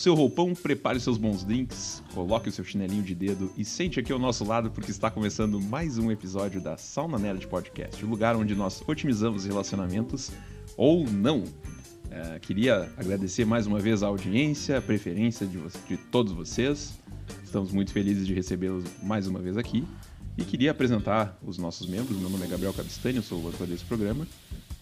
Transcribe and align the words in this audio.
Seu 0.00 0.14
roupão, 0.14 0.54
prepare 0.54 0.98
seus 0.98 1.18
bons 1.18 1.44
drinks, 1.44 2.02
coloque 2.14 2.48
o 2.48 2.52
seu 2.52 2.64
chinelinho 2.64 3.02
de 3.02 3.14
dedo 3.14 3.52
e 3.54 3.66
sente 3.66 4.00
aqui 4.00 4.10
ao 4.10 4.18
nosso 4.18 4.42
lado 4.46 4.70
porque 4.70 4.90
está 4.90 5.10
começando 5.10 5.60
mais 5.60 5.98
um 5.98 6.10
episódio 6.10 6.58
da 6.58 6.78
Sauna 6.78 7.18
Nerd 7.18 7.46
Podcast, 7.46 8.02
o 8.02 8.08
lugar 8.08 8.34
onde 8.34 8.54
nós 8.54 8.82
otimizamos 8.88 9.44
relacionamentos 9.44 10.30
ou 10.74 11.04
não. 11.04 11.44
É, 12.10 12.38
queria 12.38 12.90
agradecer 12.96 13.44
mais 13.44 13.66
uma 13.66 13.78
vez 13.78 14.02
a 14.02 14.06
audiência, 14.06 14.78
a 14.78 14.80
preferência 14.80 15.46
de, 15.46 15.58
de 15.86 15.98
todos 15.98 16.32
vocês. 16.32 16.98
Estamos 17.44 17.70
muito 17.70 17.92
felizes 17.92 18.26
de 18.26 18.32
recebê-los 18.32 18.84
mais 19.02 19.26
uma 19.26 19.38
vez 19.38 19.58
aqui. 19.58 19.86
E 20.38 20.44
queria 20.46 20.70
apresentar 20.70 21.38
os 21.44 21.58
nossos 21.58 21.86
membros. 21.86 22.16
Meu 22.16 22.30
nome 22.30 22.46
é 22.46 22.48
Gabriel 22.48 22.72
Cabistani, 22.72 23.16
eu 23.16 23.22
sou 23.22 23.38
o 23.42 23.46
autor 23.48 23.66
desse 23.66 23.84
programa. 23.84 24.26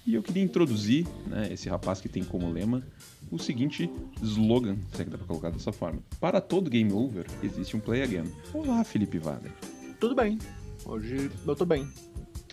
E 0.09 0.15
eu 0.15 0.23
queria 0.23 0.43
introduzir 0.43 1.07
né, 1.27 1.53
esse 1.53 1.69
rapaz 1.69 2.01
que 2.01 2.09
tem 2.09 2.25
como 2.25 2.51
lema 2.51 2.83
o 3.30 3.39
seguinte 3.39 3.91
slogan, 4.23 4.79
se 4.95 5.03
é 5.03 5.05
que 5.05 5.11
dá 5.11 5.19
pra 5.19 5.27
colocar 5.27 5.51
dessa 5.51 5.71
forma. 5.71 6.01
Para 6.19 6.41
todo 6.41 6.71
game 6.71 6.91
over, 6.95 7.27
existe 7.43 7.77
um 7.77 7.81
play 7.81 8.03
again. 8.03 8.25
Olá, 8.55 8.83
Felipe 8.84 9.19
Vader. 9.19 9.53
Tudo 10.01 10.15
bem. 10.15 10.39
Hoje 10.87 11.31
eu 11.47 11.55
tô 11.55 11.67
bem. 11.67 11.87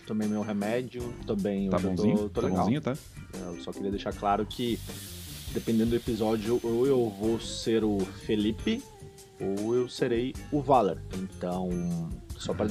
Tomei 0.06 0.28
meu 0.28 0.42
remédio, 0.42 1.02
tô 1.26 1.34
bem. 1.34 1.70
Tá 1.70 1.78
hoje 1.78 1.86
bonzinho? 1.86 2.16
Tô, 2.18 2.28
tô 2.28 2.40
tá 2.42 2.46
legal. 2.48 2.60
bonzinho, 2.60 2.80
tá? 2.82 2.94
Eu 3.32 3.58
só 3.62 3.72
queria 3.72 3.90
deixar 3.90 4.12
claro 4.12 4.44
que, 4.44 4.78
dependendo 5.54 5.88
do 5.88 5.96
episódio, 5.96 6.60
ou 6.62 6.86
eu 6.86 7.08
vou 7.08 7.40
ser 7.40 7.82
o 7.82 8.00
Felipe, 8.00 8.82
ou 9.40 9.74
eu 9.74 9.88
serei 9.88 10.34
o 10.52 10.60
Valer. 10.60 10.98
Então, 11.14 11.70
só 12.36 12.52
pra 12.52 12.66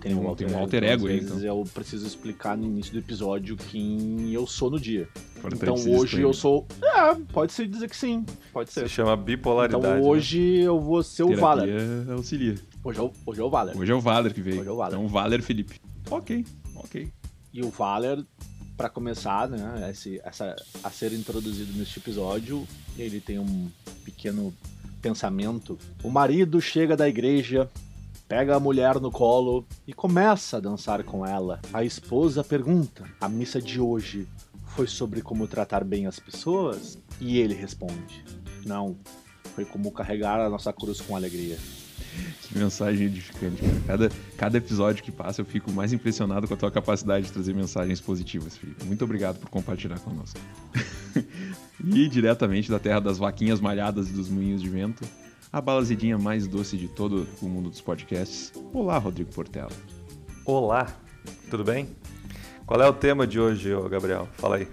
Tem 0.00 0.14
um- 0.14 0.34
tem 0.34 0.48
um 0.50 0.56
alter 0.58 0.82
ego 0.82 1.06
aí, 1.08 1.20
vezes 1.20 1.42
eu 1.44 1.62
preciso 1.74 2.06
explicar 2.06 2.56
no 2.56 2.64
início 2.64 2.92
do 2.92 2.98
episódio 2.98 3.56
quem 3.56 4.32
eu 4.32 4.46
sou 4.46 4.70
no 4.70 4.80
dia. 4.80 5.06
Importante 5.36 5.62
Então 5.62 5.74
hoje 5.98 6.20
eu 6.22 6.32
sou. 6.32 6.66
É, 6.82 7.14
pode 7.32 7.52
se 7.52 7.66
dizer 7.66 7.88
que 7.88 7.96
sim. 7.96 8.24
Pode 8.52 8.70
Se 8.72 8.80
ser. 8.80 8.88
chama 8.88 9.14
bipolaridade. 9.16 9.84
Então 9.84 10.00
né? 10.00 10.06
hoje 10.08 10.40
eu 10.60 10.80
vou 10.80 11.02
ser 11.02 11.24
o 11.24 11.36
Valer. 11.36 11.68
Auxilia. 12.10 12.54
Hoje 12.82 12.98
é 12.98 13.02
o, 13.02 13.12
hoje 13.26 13.40
é 13.40 13.44
o 13.44 13.50
Valer. 13.50 13.76
Hoje 13.76 13.92
é 13.92 13.94
o 13.94 14.00
Valer 14.00 14.32
que 14.32 14.40
veio. 14.40 14.60
Hoje 14.60 14.68
é 14.68 14.72
o 14.72 14.76
Valer. 14.76 14.98
Então, 14.98 15.08
Valer 15.08 15.42
Felipe. 15.42 15.78
Ok, 16.10 16.46
ok. 16.76 17.08
E 17.52 17.62
o 17.62 17.68
Valer, 17.68 18.24
pra 18.76 18.88
começar, 18.88 19.48
né, 19.48 19.90
esse, 19.90 20.18
essa, 20.24 20.56
a 20.82 20.90
ser 20.90 21.12
introduzido 21.12 21.72
neste 21.78 21.98
episódio, 21.98 22.66
ele 22.98 23.20
tem 23.20 23.38
um 23.38 23.68
pequeno 24.04 24.54
pensamento. 25.02 25.78
O 26.02 26.08
marido 26.10 26.60
chega 26.60 26.96
da 26.96 27.08
igreja, 27.08 27.68
pega 28.30 28.54
a 28.54 28.60
mulher 28.60 29.00
no 29.00 29.10
colo 29.10 29.66
e 29.88 29.92
começa 29.92 30.58
a 30.58 30.60
dançar 30.60 31.02
com 31.02 31.26
ela. 31.26 31.60
A 31.72 31.82
esposa 31.82 32.44
pergunta: 32.44 33.04
A 33.20 33.28
missa 33.28 33.60
de 33.60 33.80
hoje 33.80 34.28
foi 34.68 34.86
sobre 34.86 35.20
como 35.20 35.48
tratar 35.48 35.82
bem 35.82 36.06
as 36.06 36.20
pessoas? 36.20 36.96
E 37.20 37.38
ele 37.40 37.54
responde: 37.54 38.24
Não, 38.64 38.96
foi 39.56 39.64
como 39.64 39.90
carregar 39.90 40.38
a 40.38 40.48
nossa 40.48 40.72
cruz 40.72 41.00
com 41.00 41.16
alegria. 41.16 41.58
Que 42.42 42.56
mensagem 42.56 43.06
edificante, 43.06 43.62
cara. 43.62 43.80
Cada, 43.86 44.10
cada 44.36 44.58
episódio 44.58 45.02
que 45.02 45.10
passa 45.10 45.40
eu 45.40 45.44
fico 45.44 45.72
mais 45.72 45.92
impressionado 45.92 46.46
com 46.46 46.54
a 46.54 46.56
tua 46.56 46.70
capacidade 46.70 47.26
de 47.26 47.32
trazer 47.32 47.52
mensagens 47.52 48.00
positivas, 48.00 48.56
Felipe. 48.56 48.84
Muito 48.84 49.04
obrigado 49.04 49.40
por 49.40 49.50
compartilhar 49.50 49.98
conosco. 50.00 50.38
e 51.84 52.08
diretamente 52.08 52.70
da 52.70 52.78
terra 52.78 53.00
das 53.00 53.18
vaquinhas 53.18 53.60
malhadas 53.60 54.08
e 54.08 54.12
dos 54.12 54.28
moinhos 54.28 54.62
de 54.62 54.68
vento, 54.68 55.04
a 55.52 55.60
balazidinha 55.60 56.16
mais 56.18 56.46
doce 56.46 56.76
de 56.76 56.88
todo 56.88 57.26
o 57.42 57.46
mundo 57.46 57.70
dos 57.70 57.80
podcasts. 57.80 58.52
Olá, 58.72 58.98
Rodrigo 58.98 59.32
Portela. 59.32 59.70
Olá, 60.44 60.94
tudo 61.50 61.64
bem? 61.64 61.88
Qual 62.66 62.80
é 62.80 62.88
o 62.88 62.92
tema 62.92 63.26
de 63.26 63.40
hoje, 63.40 63.70
Gabriel? 63.90 64.28
Fala 64.38 64.56
aí. 64.56 64.68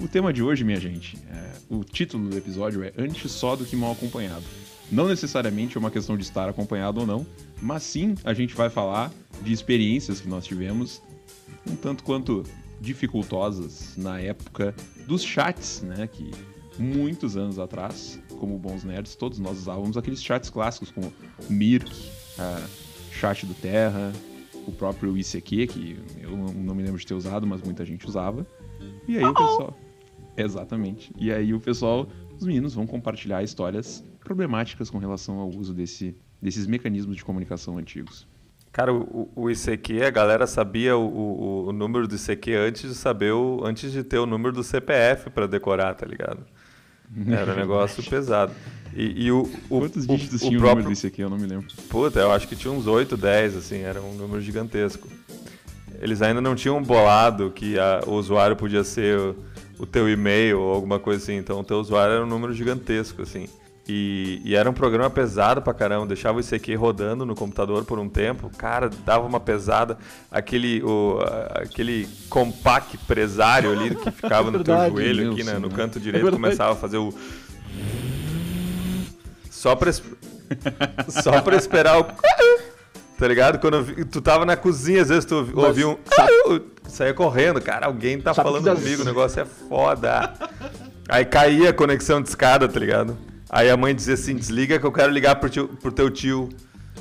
O 0.00 0.08
tema 0.08 0.32
de 0.32 0.42
hoje, 0.42 0.64
minha 0.64 0.80
gente, 0.80 1.18
é- 1.30 1.52
o 1.68 1.84
título 1.84 2.28
do 2.30 2.36
episódio 2.36 2.82
é 2.82 2.92
Antes 2.96 3.30
só 3.30 3.54
do 3.54 3.64
que 3.64 3.76
mal 3.76 3.92
acompanhado. 3.92 4.44
Não 4.90 5.06
necessariamente 5.06 5.76
é 5.76 5.80
uma 5.80 5.90
questão 5.90 6.16
de 6.16 6.22
estar 6.22 6.48
acompanhado 6.48 7.00
ou 7.00 7.06
não, 7.06 7.26
mas 7.60 7.82
sim 7.82 8.14
a 8.24 8.32
gente 8.34 8.54
vai 8.54 8.68
falar 8.70 9.10
de 9.42 9.52
experiências 9.52 10.20
que 10.20 10.28
nós 10.28 10.44
tivemos, 10.44 11.02
um 11.70 11.76
tanto 11.76 12.02
quanto 12.04 12.42
dificultosas 12.80 13.96
na 13.96 14.18
época 14.18 14.74
dos 15.06 15.22
chats, 15.22 15.82
né? 15.82 16.06
Que 16.06 16.30
muitos 16.78 17.36
anos 17.36 17.58
atrás, 17.58 18.18
como 18.42 18.58
bons 18.58 18.82
nerds, 18.82 19.14
todos 19.14 19.38
nós 19.38 19.56
usávamos 19.56 19.96
aqueles 19.96 20.20
chats 20.20 20.50
clássicos 20.50 20.90
como 20.90 21.12
Mirk, 21.48 21.88
a 22.36 22.60
chat 23.12 23.46
do 23.46 23.54
Terra, 23.54 24.12
o 24.66 24.72
próprio 24.72 25.16
ICQ, 25.16 25.66
que 25.68 25.96
eu 26.20 26.36
não- 26.36 26.74
me 26.74 26.82
lembro 26.82 26.98
de 26.98 27.06
ter 27.06 27.14
usado, 27.14 27.46
mas 27.46 27.62
muita 27.62 27.84
gente 27.84 28.04
usava. 28.04 28.44
E 29.06 29.16
aí 29.16 29.24
o 29.24 29.32
pessoal. 29.32 29.78
Exatamente. 30.36 31.12
E 31.16 31.30
aí 31.32 31.54
o 31.54 31.60
pessoal, 31.60 32.08
os 32.36 32.44
meninos 32.44 32.74
vão 32.74 32.84
compartilhar 32.84 33.44
histórias 33.44 34.02
problemáticas 34.18 34.90
com 34.90 34.98
relação 34.98 35.38
ao 35.38 35.48
uso 35.48 35.72
desse, 35.72 36.16
desses 36.40 36.66
mecanismos 36.66 37.14
de 37.16 37.24
comunicação 37.24 37.78
antigos. 37.78 38.26
Cara, 38.72 38.92
o, 38.92 39.30
o 39.36 39.50
ICQ, 39.50 40.02
a 40.02 40.10
galera 40.10 40.46
sabia 40.48 40.96
o, 40.96 41.06
o, 41.06 41.66
o 41.68 41.72
número 41.72 42.08
do 42.08 42.16
ICQ 42.16 42.54
antes 42.56 42.88
de 42.90 42.94
saber 42.96 43.32
o, 43.32 43.60
antes 43.64 43.92
de 43.92 44.02
ter 44.02 44.18
o 44.18 44.26
número 44.26 44.52
do 44.52 44.64
CPF 44.64 45.30
pra 45.30 45.46
decorar, 45.46 45.94
tá 45.94 46.06
ligado? 46.06 46.44
Era 47.28 47.52
um 47.52 47.56
negócio 47.56 48.02
pesado. 48.02 48.52
E, 48.94 49.24
e 49.26 49.32
o, 49.32 49.48
o, 49.70 49.80
Quantos 49.80 50.06
dígitos 50.06 50.42
o 50.42 50.46
tinha 50.46 50.58
o 50.58 50.60
próprio... 50.60 50.76
número 50.84 50.90
desse 50.90 51.06
aqui? 51.06 51.22
Eu 51.22 51.30
não 51.30 51.38
me 51.38 51.46
lembro. 51.46 51.66
Puta, 51.88 52.20
eu 52.20 52.30
acho 52.30 52.46
que 52.46 52.54
tinha 52.54 52.72
uns 52.72 52.86
8, 52.86 53.16
10, 53.16 53.56
assim, 53.56 53.78
era 53.78 54.00
um 54.02 54.14
número 54.14 54.40
gigantesco. 54.40 55.08
Eles 56.00 56.20
ainda 56.20 56.40
não 56.40 56.54
tinham 56.54 56.82
bolado 56.82 57.50
que 57.50 57.78
a- 57.78 58.02
o 58.06 58.12
usuário 58.12 58.56
podia 58.56 58.84
ser 58.84 59.18
o, 59.18 59.36
o 59.78 59.86
teu 59.86 60.08
e-mail 60.10 60.60
ou 60.60 60.74
alguma 60.74 60.98
coisa 60.98 61.22
assim, 61.22 61.36
então 61.36 61.60
o 61.60 61.64
teu 61.64 61.78
usuário 61.78 62.14
era 62.16 62.24
um 62.24 62.28
número 62.28 62.52
gigantesco, 62.52 63.22
assim. 63.22 63.46
E, 63.88 64.40
e 64.44 64.54
era 64.54 64.70
um 64.70 64.72
programa 64.72 65.10
pesado 65.10 65.60
pra 65.60 65.74
caramba, 65.74 66.06
deixava 66.06 66.38
o 66.38 66.40
ICQ 66.40 66.74
rodando 66.76 67.26
no 67.26 67.34
computador 67.34 67.84
por 67.84 67.98
um 67.98 68.08
tempo, 68.08 68.48
cara, 68.56 68.88
dava 69.04 69.26
uma 69.26 69.40
pesada. 69.40 69.98
Aquele, 70.30 70.80
o, 70.84 71.18
aquele 71.50 72.08
compact 72.30 72.96
presário 72.98 73.72
ali 73.72 73.94
que 73.94 74.10
ficava 74.12 74.50
no 74.52 74.62
teu 74.64 74.74
Verdade, 74.76 74.94
joelho, 74.94 75.32
aqui 75.32 75.42
né, 75.42 75.54
no 75.58 75.68
né? 75.68 75.74
canto 75.74 75.98
É 75.98 76.00
direito, 76.00 76.22
verdade. 76.22 76.42
começava 76.42 76.72
a 76.74 76.76
fazer 76.76 76.98
o... 76.98 77.12
Só 79.50 79.74
pra, 79.76 79.92
só 79.92 81.40
pra 81.42 81.56
esperar 81.56 82.00
o. 82.00 82.06
Tá 83.18 83.28
ligado? 83.28 83.60
Quando 83.60 83.80
vi- 83.84 84.04
tu 84.04 84.20
tava 84.20 84.44
na 84.44 84.56
cozinha, 84.56 85.00
às 85.00 85.08
vezes 85.08 85.24
tu 85.24 85.48
Mas 85.54 85.64
ouvia 85.64 85.86
um. 85.88 85.96
Saia 86.88 87.14
correndo, 87.14 87.60
cara, 87.60 87.86
alguém 87.86 88.20
tá 88.20 88.34
falando 88.34 88.64
das- 88.64 88.80
comigo, 88.80 89.02
o 89.02 89.04
negócio 89.06 89.40
é 89.40 89.44
foda. 89.44 90.34
Aí 91.08 91.24
caía 91.24 91.70
a 91.70 91.72
conexão 91.72 92.20
de 92.20 92.28
escada, 92.28 92.68
tá 92.68 92.80
ligado? 92.80 93.16
Aí 93.52 93.70
a 93.70 93.76
mãe 93.76 93.94
dizia 93.94 94.14
assim: 94.14 94.34
desliga 94.34 94.78
que 94.78 94.86
eu 94.86 94.90
quero 94.92 95.12
ligar 95.12 95.36
pro, 95.36 95.50
tio, 95.50 95.68
pro 95.68 95.92
teu 95.92 96.10
tio. 96.10 96.48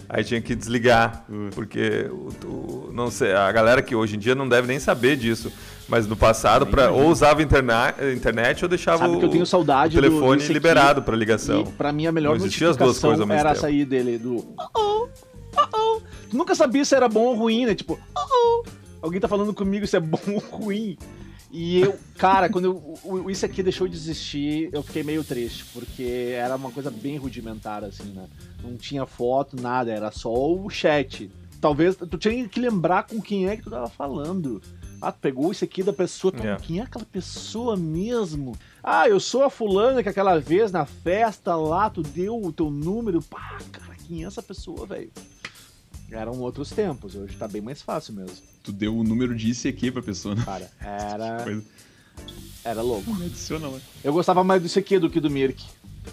Aí 0.09 0.25
tinha 0.25 0.41
que 0.41 0.53
desligar, 0.53 1.25
porque 1.55 2.09
o, 2.11 2.29
o- 2.45 2.89
não 2.93 3.09
sei, 3.09 3.31
a 3.33 3.49
galera 3.49 3.81
que 3.81 3.95
hoje 3.95 4.17
em 4.17 4.19
dia 4.19 4.35
não 4.35 4.47
deve 4.47 4.67
nem 4.67 4.77
saber 4.77 5.15
disso. 5.15 5.51
Mas 5.87 6.05
no 6.05 6.17
passado, 6.17 6.67
pra, 6.67 6.91
ou 6.91 7.07
usava 7.09 7.41
interna 7.41 7.93
internet 8.13 8.63
ou 8.63 8.69
deixava 8.69 8.99
Sabe 8.99 9.15
o, 9.15 9.19
que 9.19 9.25
eu 9.25 9.29
tenho 9.29 9.45
saudade 9.45 9.97
o 9.97 10.01
telefone 10.01 10.43
do 10.43 10.53
liberado 10.53 11.01
pra 11.01 11.15
ligação. 11.15 11.63
Pra 11.77 11.93
mim 11.93 12.07
a 12.07 12.11
melhor 12.11 12.31
Não 12.31 12.35
existia 12.37 12.69
as 12.69 12.77
duas 12.77 12.99
coisas 12.99 13.21
ao 13.21 13.31
era 13.31 13.49
tempo. 13.49 13.61
sair 13.61 13.85
dele 13.85 14.17
do 14.17 14.35
uh-oh, 14.37 15.07
uh-oh. 15.57 16.01
Tu 16.29 16.35
nunca 16.37 16.55
sabia 16.55 16.83
se 16.83 16.93
era 16.95 17.07
bom 17.07 17.27
ou 17.27 17.35
ruim, 17.35 17.65
né? 17.65 17.73
Tipo, 17.75 17.93
uh-oh. 17.93 18.63
Alguém 19.01 19.19
tá 19.19 19.27
falando 19.27 19.53
comigo 19.53 19.87
se 19.87 19.95
é 19.95 19.99
bom 19.99 20.19
ou 20.27 20.39
ruim. 20.39 20.97
E 21.51 21.81
eu, 21.81 21.99
cara, 22.17 22.49
quando 22.49 22.65
eu, 22.65 22.99
o, 23.03 23.29
isso 23.29 23.45
aqui 23.45 23.61
deixou 23.61 23.87
de 23.87 23.95
existir, 23.95 24.69
eu 24.71 24.81
fiquei 24.81 25.03
meio 25.03 25.23
triste, 25.23 25.65
porque 25.73 26.31
era 26.33 26.55
uma 26.55 26.71
coisa 26.71 26.89
bem 26.89 27.17
rudimentar, 27.17 27.83
assim, 27.83 28.09
né? 28.11 28.25
Não 28.63 28.77
tinha 28.77 29.05
foto, 29.05 29.61
nada, 29.61 29.91
era 29.91 30.11
só 30.11 30.31
o 30.31 30.69
chat. 30.69 31.29
Talvez 31.59 31.95
tu 31.95 32.17
tinha 32.17 32.47
que 32.47 32.59
lembrar 32.59 33.03
com 33.03 33.21
quem 33.21 33.47
é 33.49 33.57
que 33.57 33.63
tu 33.63 33.69
tava 33.69 33.89
falando. 33.89 34.61
Ah, 35.01 35.11
tu 35.11 35.19
pegou 35.19 35.51
isso 35.51 35.63
aqui 35.63 35.83
da 35.83 35.91
pessoa, 35.91 36.31
tá, 36.31 36.39
Yeah. 36.39 36.63
quem 36.63 36.79
é 36.79 36.83
aquela 36.83 37.05
pessoa 37.05 37.75
mesmo? 37.75 38.55
Ah, 38.83 39.09
eu 39.09 39.19
sou 39.19 39.43
a 39.43 39.49
fulana 39.49 40.01
que 40.01 40.09
aquela 40.09 40.39
vez 40.39 40.71
na 40.71 40.85
festa 40.85 41.55
lá, 41.55 41.89
tu 41.89 42.01
deu 42.01 42.39
o 42.39 42.51
teu 42.53 42.69
número. 42.69 43.21
Pá, 43.21 43.57
cara, 43.71 43.95
quem 44.07 44.23
é 44.23 44.27
essa 44.27 44.41
pessoa, 44.41 44.85
velho? 44.85 45.11
Eram 46.11 46.33
outros 46.39 46.69
tempos, 46.71 47.15
hoje 47.15 47.35
tá 47.37 47.47
bem 47.47 47.61
mais 47.61 47.81
fácil 47.81 48.13
mesmo. 48.13 48.35
Tu 48.63 48.71
deu 48.71 48.95
o 48.95 49.03
número 49.03 49.33
de 49.35 49.49
ICQ 49.51 49.91
pra 49.93 50.01
pessoa, 50.01 50.35
né? 50.35 50.43
Cara, 50.43 50.69
era, 50.81 51.43
Coisa. 51.43 51.63
era 52.65 52.81
louco. 52.81 53.13
Me 53.13 53.25
adiciona. 53.25 53.69
Eu 54.03 54.11
gostava 54.11 54.43
mais 54.43 54.61
do 54.61 54.67
ICQ 54.67 54.99
do 54.99 55.09
que 55.09 55.19
do 55.19 55.29
Mirk. 55.29 55.63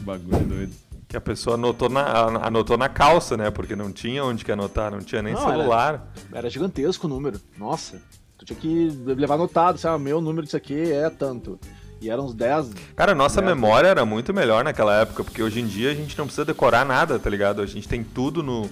Bagulho 0.00 0.44
doido. 0.46 0.72
Que 1.08 1.16
a 1.16 1.20
pessoa 1.20 1.54
anotou 1.54 1.88
na, 1.88 2.04
anotou 2.46 2.76
na 2.76 2.88
calça, 2.88 3.36
né? 3.36 3.50
Porque 3.50 3.74
não 3.74 3.90
tinha 3.90 4.24
onde 4.24 4.44
que 4.44 4.52
anotar, 4.52 4.90
não 4.92 5.00
tinha 5.00 5.22
nem 5.22 5.32
Não, 5.34 5.40
celular. 5.40 6.12
Era 6.32 6.48
gigantesco 6.50 7.06
o 7.06 7.10
número. 7.10 7.40
Nossa, 7.56 8.00
tu 8.36 8.44
tinha 8.44 8.58
que 8.58 8.90
levar 9.16 9.34
anotado, 9.34 9.78
sabe? 9.78 10.04
Meu 10.04 10.20
número 10.20 10.44
disso 10.44 10.56
aqui 10.56 10.92
é 10.92 11.08
tanto. 11.10 11.58
E 12.00 12.08
eram 12.10 12.26
uns 12.26 12.34
10. 12.34 12.72
Cara, 12.94 13.12
a 13.12 13.14
nossa 13.14 13.40
Merda. 13.40 13.54
memória 13.56 13.88
era 13.88 14.04
muito 14.04 14.32
melhor 14.32 14.62
naquela 14.62 14.94
época, 15.00 15.24
porque 15.24 15.42
hoje 15.42 15.60
em 15.60 15.66
dia 15.66 15.90
a 15.90 15.94
gente 15.94 16.16
não 16.16 16.26
precisa 16.26 16.44
decorar 16.44 16.84
nada, 16.84 17.18
tá 17.18 17.28
ligado? 17.28 17.60
A 17.62 17.66
gente 17.66 17.88
tem 17.88 18.04
tudo 18.04 18.42
no, 18.42 18.68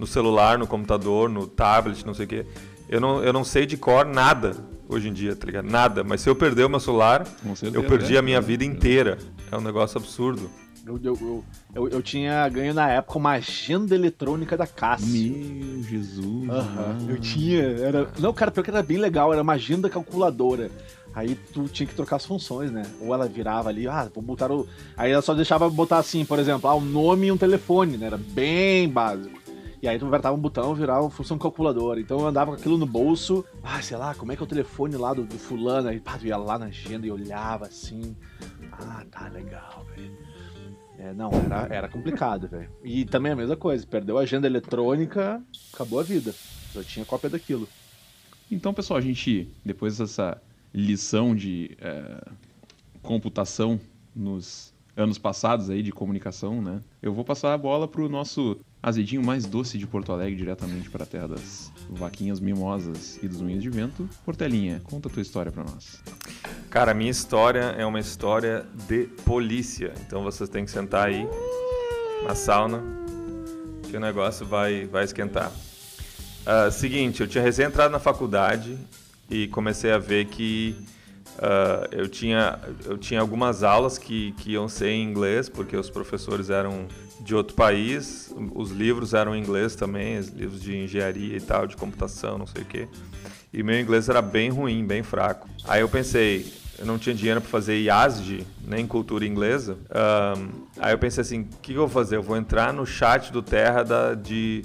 no 0.00 0.06
celular, 0.06 0.58
no 0.58 0.66
computador, 0.66 1.28
no 1.28 1.46
tablet, 1.46 2.06
não 2.06 2.14
sei 2.14 2.24
o 2.24 2.28
quê. 2.28 2.46
Eu 2.88 3.00
não, 3.00 3.22
eu 3.22 3.34
não 3.34 3.44
sei 3.44 3.66
de 3.66 3.76
cor 3.76 4.06
nada 4.06 4.56
hoje 4.88 5.08
em 5.08 5.12
dia, 5.12 5.36
tá 5.36 5.44
ligado? 5.44 5.70
Nada. 5.70 6.02
Mas 6.02 6.22
se 6.22 6.30
eu 6.30 6.34
perder 6.34 6.64
o 6.64 6.70
meu 6.70 6.80
celular, 6.80 7.26
certeza, 7.26 7.76
eu 7.76 7.84
perdi 7.84 8.16
a 8.16 8.22
minha 8.22 8.40
vida 8.40 8.64
inteira. 8.64 9.18
É 9.52 9.56
um 9.58 9.60
negócio 9.60 9.98
absurdo. 9.98 10.50
Eu, 10.86 10.98
eu, 11.04 11.18
eu, 11.20 11.44
eu, 11.74 11.88
eu 11.90 12.02
tinha 12.02 12.48
ganho 12.48 12.72
na 12.72 12.88
época 12.90 13.18
uma 13.18 13.32
agenda 13.32 13.94
eletrônica 13.94 14.56
da 14.56 14.66
Cássio. 14.66 15.06
Meu 15.06 15.82
Jesus. 15.82 16.48
Aham, 16.48 16.98
Eu 17.06 17.20
tinha. 17.20 17.62
Era... 17.62 18.08
Não, 18.18 18.32
cara, 18.32 18.50
pior 18.50 18.62
que 18.62 18.70
era 18.70 18.82
bem 18.82 18.96
legal, 18.96 19.32
era 19.34 19.42
uma 19.42 19.52
agenda 19.52 19.90
calculadora. 19.90 20.70
Aí 21.14 21.36
tu 21.52 21.68
tinha 21.68 21.86
que 21.86 21.94
trocar 21.94 22.16
as 22.16 22.24
funções, 22.24 22.70
né? 22.70 22.82
Ou 23.00 23.12
ela 23.12 23.28
virava 23.28 23.68
ali, 23.68 23.86
ah, 23.86 24.08
vou 24.14 24.22
botar 24.22 24.50
o. 24.50 24.66
Aí 24.96 25.12
ela 25.12 25.22
só 25.22 25.34
deixava 25.34 25.68
botar 25.68 25.98
assim, 25.98 26.24
por 26.24 26.38
exemplo, 26.38 26.70
ah, 26.70 26.74
um 26.74 26.80
nome 26.80 27.26
e 27.26 27.32
um 27.32 27.36
telefone, 27.36 27.96
né? 27.96 28.06
Era 28.06 28.16
bem 28.16 28.88
básico. 28.88 29.39
E 29.82 29.88
aí 29.88 29.98
tu 29.98 30.06
apertava 30.06 30.36
um 30.36 30.40
botão, 30.40 30.74
virava 30.74 31.08
função 31.08 31.38
calculadora. 31.38 32.00
Então 32.00 32.20
eu 32.20 32.26
andava 32.26 32.50
com 32.50 32.56
aquilo 32.58 32.76
no 32.76 32.86
bolso, 32.86 33.44
ah, 33.62 33.80
sei 33.80 33.96
lá, 33.96 34.14
como 34.14 34.30
é 34.30 34.36
que 34.36 34.42
é 34.42 34.44
o 34.44 34.48
telefone 34.48 34.96
lá 34.96 35.14
do, 35.14 35.24
do 35.24 35.38
fulano? 35.38 35.88
Aí 35.88 35.98
pá, 35.98 36.18
tu 36.18 36.26
ia 36.26 36.36
lá 36.36 36.58
na 36.58 36.66
agenda 36.66 37.06
e 37.06 37.10
olhava 37.10 37.66
assim. 37.66 38.14
Ah, 38.72 39.04
tá 39.10 39.28
legal, 39.28 39.86
velho. 39.96 40.18
É, 40.98 41.14
não, 41.14 41.30
era, 41.32 41.74
era 41.74 41.88
complicado, 41.88 42.46
velho. 42.46 42.68
E 42.84 43.06
também 43.06 43.32
a 43.32 43.36
mesma 43.36 43.56
coisa, 43.56 43.86
perdeu 43.86 44.18
a 44.18 44.22
agenda 44.22 44.46
eletrônica, 44.46 45.42
acabou 45.72 45.98
a 45.98 46.02
vida. 46.02 46.34
Eu 46.74 46.84
tinha 46.84 47.06
cópia 47.06 47.30
daquilo. 47.30 47.66
Então, 48.50 48.74
pessoal, 48.74 48.98
a 48.98 49.00
gente, 49.00 49.48
depois 49.64 49.96
dessa 49.96 50.40
lição 50.74 51.34
de 51.34 51.74
é, 51.80 52.22
computação 53.00 53.80
nos 54.14 54.74
anos 54.94 55.16
passados 55.16 55.70
aí 55.70 55.82
de 55.82 55.90
comunicação, 55.90 56.60
né? 56.60 56.82
Eu 57.00 57.14
vou 57.14 57.24
passar 57.24 57.54
a 57.54 57.58
bola 57.58 57.88
pro 57.88 58.08
nosso 58.08 58.60
azedinho 58.82 59.22
mais 59.22 59.44
doce 59.44 59.76
de 59.76 59.86
Porto 59.86 60.12
Alegre, 60.12 60.36
diretamente 60.36 60.88
para 60.88 61.04
a 61.04 61.06
terra 61.06 61.28
das 61.28 61.70
vaquinhas 61.88 62.40
mimosas 62.40 63.18
e 63.22 63.28
dos 63.28 63.40
moinhos 63.40 63.62
de 63.62 63.70
vento. 63.70 64.08
Portelinha, 64.24 64.80
conta 64.84 65.08
a 65.08 65.12
tua 65.12 65.22
história 65.22 65.52
para 65.52 65.64
nós. 65.64 66.02
Cara, 66.70 66.92
a 66.92 66.94
minha 66.94 67.10
história 67.10 67.74
é 67.76 67.84
uma 67.84 68.00
história 68.00 68.66
de 68.88 69.04
polícia. 69.24 69.92
Então 70.06 70.22
vocês 70.22 70.48
têm 70.48 70.64
que 70.64 70.70
sentar 70.70 71.08
aí 71.08 71.26
na 72.24 72.34
sauna 72.34 72.82
que 73.88 73.96
o 73.96 74.00
negócio 74.00 74.46
vai, 74.46 74.86
vai 74.86 75.04
esquentar. 75.04 75.50
Uh, 75.50 76.70
seguinte, 76.70 77.20
eu 77.20 77.28
tinha 77.28 77.42
recém 77.42 77.66
entrado 77.66 77.90
na 77.90 77.98
faculdade 77.98 78.78
e 79.28 79.46
comecei 79.48 79.92
a 79.92 79.98
ver 79.98 80.26
que 80.26 80.74
uh, 81.38 81.86
eu, 81.92 82.08
tinha, 82.08 82.58
eu 82.84 82.98
tinha 82.98 83.20
algumas 83.20 83.62
aulas 83.62 83.98
que, 83.98 84.32
que 84.32 84.52
iam 84.52 84.68
ser 84.68 84.90
em 84.90 85.02
inglês, 85.02 85.48
porque 85.48 85.76
os 85.76 85.90
professores 85.90 86.50
eram 86.50 86.86
de 87.20 87.34
outro 87.34 87.54
país, 87.54 88.34
os 88.54 88.70
livros 88.70 89.12
eram 89.14 89.34
em 89.36 89.40
inglês 89.42 89.74
também, 89.74 90.18
os 90.18 90.28
livros 90.28 90.60
de 90.62 90.76
engenharia 90.76 91.36
e 91.36 91.40
tal, 91.40 91.66
de 91.66 91.76
computação, 91.76 92.38
não 92.38 92.46
sei 92.46 92.62
o 92.62 92.64
quê. 92.64 92.88
E 93.52 93.62
meu 93.62 93.78
inglês 93.78 94.08
era 94.08 94.22
bem 94.22 94.48
ruim, 94.48 94.84
bem 94.86 95.02
fraco. 95.02 95.48
Aí 95.64 95.80
eu 95.80 95.88
pensei, 95.88 96.52
eu 96.78 96.86
não 96.86 96.98
tinha 96.98 97.14
dinheiro 97.14 97.40
para 97.40 97.50
fazer 97.50 97.78
IASD, 97.78 98.46
nem 98.66 98.86
cultura 98.86 99.26
inglesa. 99.26 99.76
Um, 99.90 100.66
aí 100.78 100.94
eu 100.94 100.98
pensei 100.98 101.20
assim, 101.20 101.40
o 101.40 101.44
que, 101.44 101.72
que, 101.72 101.74
eu 101.74 101.86
vou 101.86 101.88
fazer? 101.88 102.16
Eu 102.16 102.22
vou 102.22 102.36
entrar 102.36 102.72
no 102.72 102.86
chat 102.86 103.30
do 103.30 103.42
Terra 103.42 103.82
da, 103.82 104.14
de, 104.14 104.62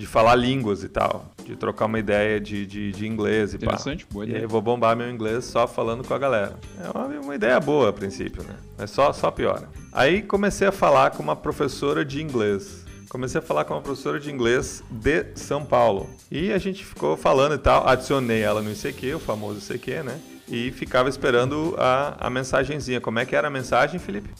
de 0.00 0.06
falar 0.06 0.34
línguas 0.34 0.82
e 0.82 0.88
tal 0.88 1.30
de 1.44 1.54
trocar 1.56 1.84
uma 1.86 1.98
ideia 1.98 2.40
de, 2.40 2.64
de, 2.64 2.90
de 2.92 3.06
inglês 3.06 3.52
e 3.52 3.58
pá. 3.58 3.66
Interessante, 3.66 4.06
boa 4.10 4.24
E 4.24 4.28
ideia. 4.28 4.38
aí 4.40 4.44
eu 4.44 4.48
vou 4.48 4.62
bombar 4.62 4.96
meu 4.96 5.10
inglês 5.10 5.44
só 5.44 5.66
falando 5.66 6.02
com 6.06 6.14
a 6.14 6.18
galera. 6.18 6.58
É 6.82 6.88
uma, 6.96 7.06
uma 7.20 7.34
ideia 7.34 7.58
boa 7.60 7.90
a 7.90 7.92
princípio, 7.92 8.42
né? 8.44 8.54
Mas 8.78 8.90
só, 8.90 9.12
só 9.12 9.30
piora. 9.30 9.68
Aí 9.92 10.22
comecei 10.22 10.66
a 10.68 10.72
falar 10.72 11.10
com 11.10 11.22
uma 11.22 11.36
professora 11.36 12.04
de 12.04 12.22
inglês. 12.22 12.86
Comecei 13.10 13.40
a 13.40 13.42
falar 13.42 13.64
com 13.64 13.74
uma 13.74 13.82
professora 13.82 14.18
de 14.20 14.30
inglês 14.30 14.82
de 14.90 15.26
São 15.34 15.64
Paulo. 15.64 16.08
E 16.30 16.52
a 16.52 16.58
gente 16.58 16.84
ficou 16.84 17.16
falando 17.16 17.56
e 17.56 17.58
tal. 17.58 17.86
Adicionei 17.86 18.40
ela 18.40 18.62
no 18.62 18.70
ICQ, 18.72 19.14
o 19.14 19.18
famoso 19.18 19.58
ICQ, 19.58 20.02
né? 20.04 20.20
E 20.48 20.70
ficava 20.70 21.08
esperando 21.08 21.74
a, 21.76 22.26
a 22.26 22.30
mensagenzinha. 22.30 23.00
Como 23.00 23.18
é 23.18 23.26
que 23.26 23.34
era 23.36 23.48
a 23.48 23.50
mensagem, 23.50 23.98
Felipe? 23.98 24.30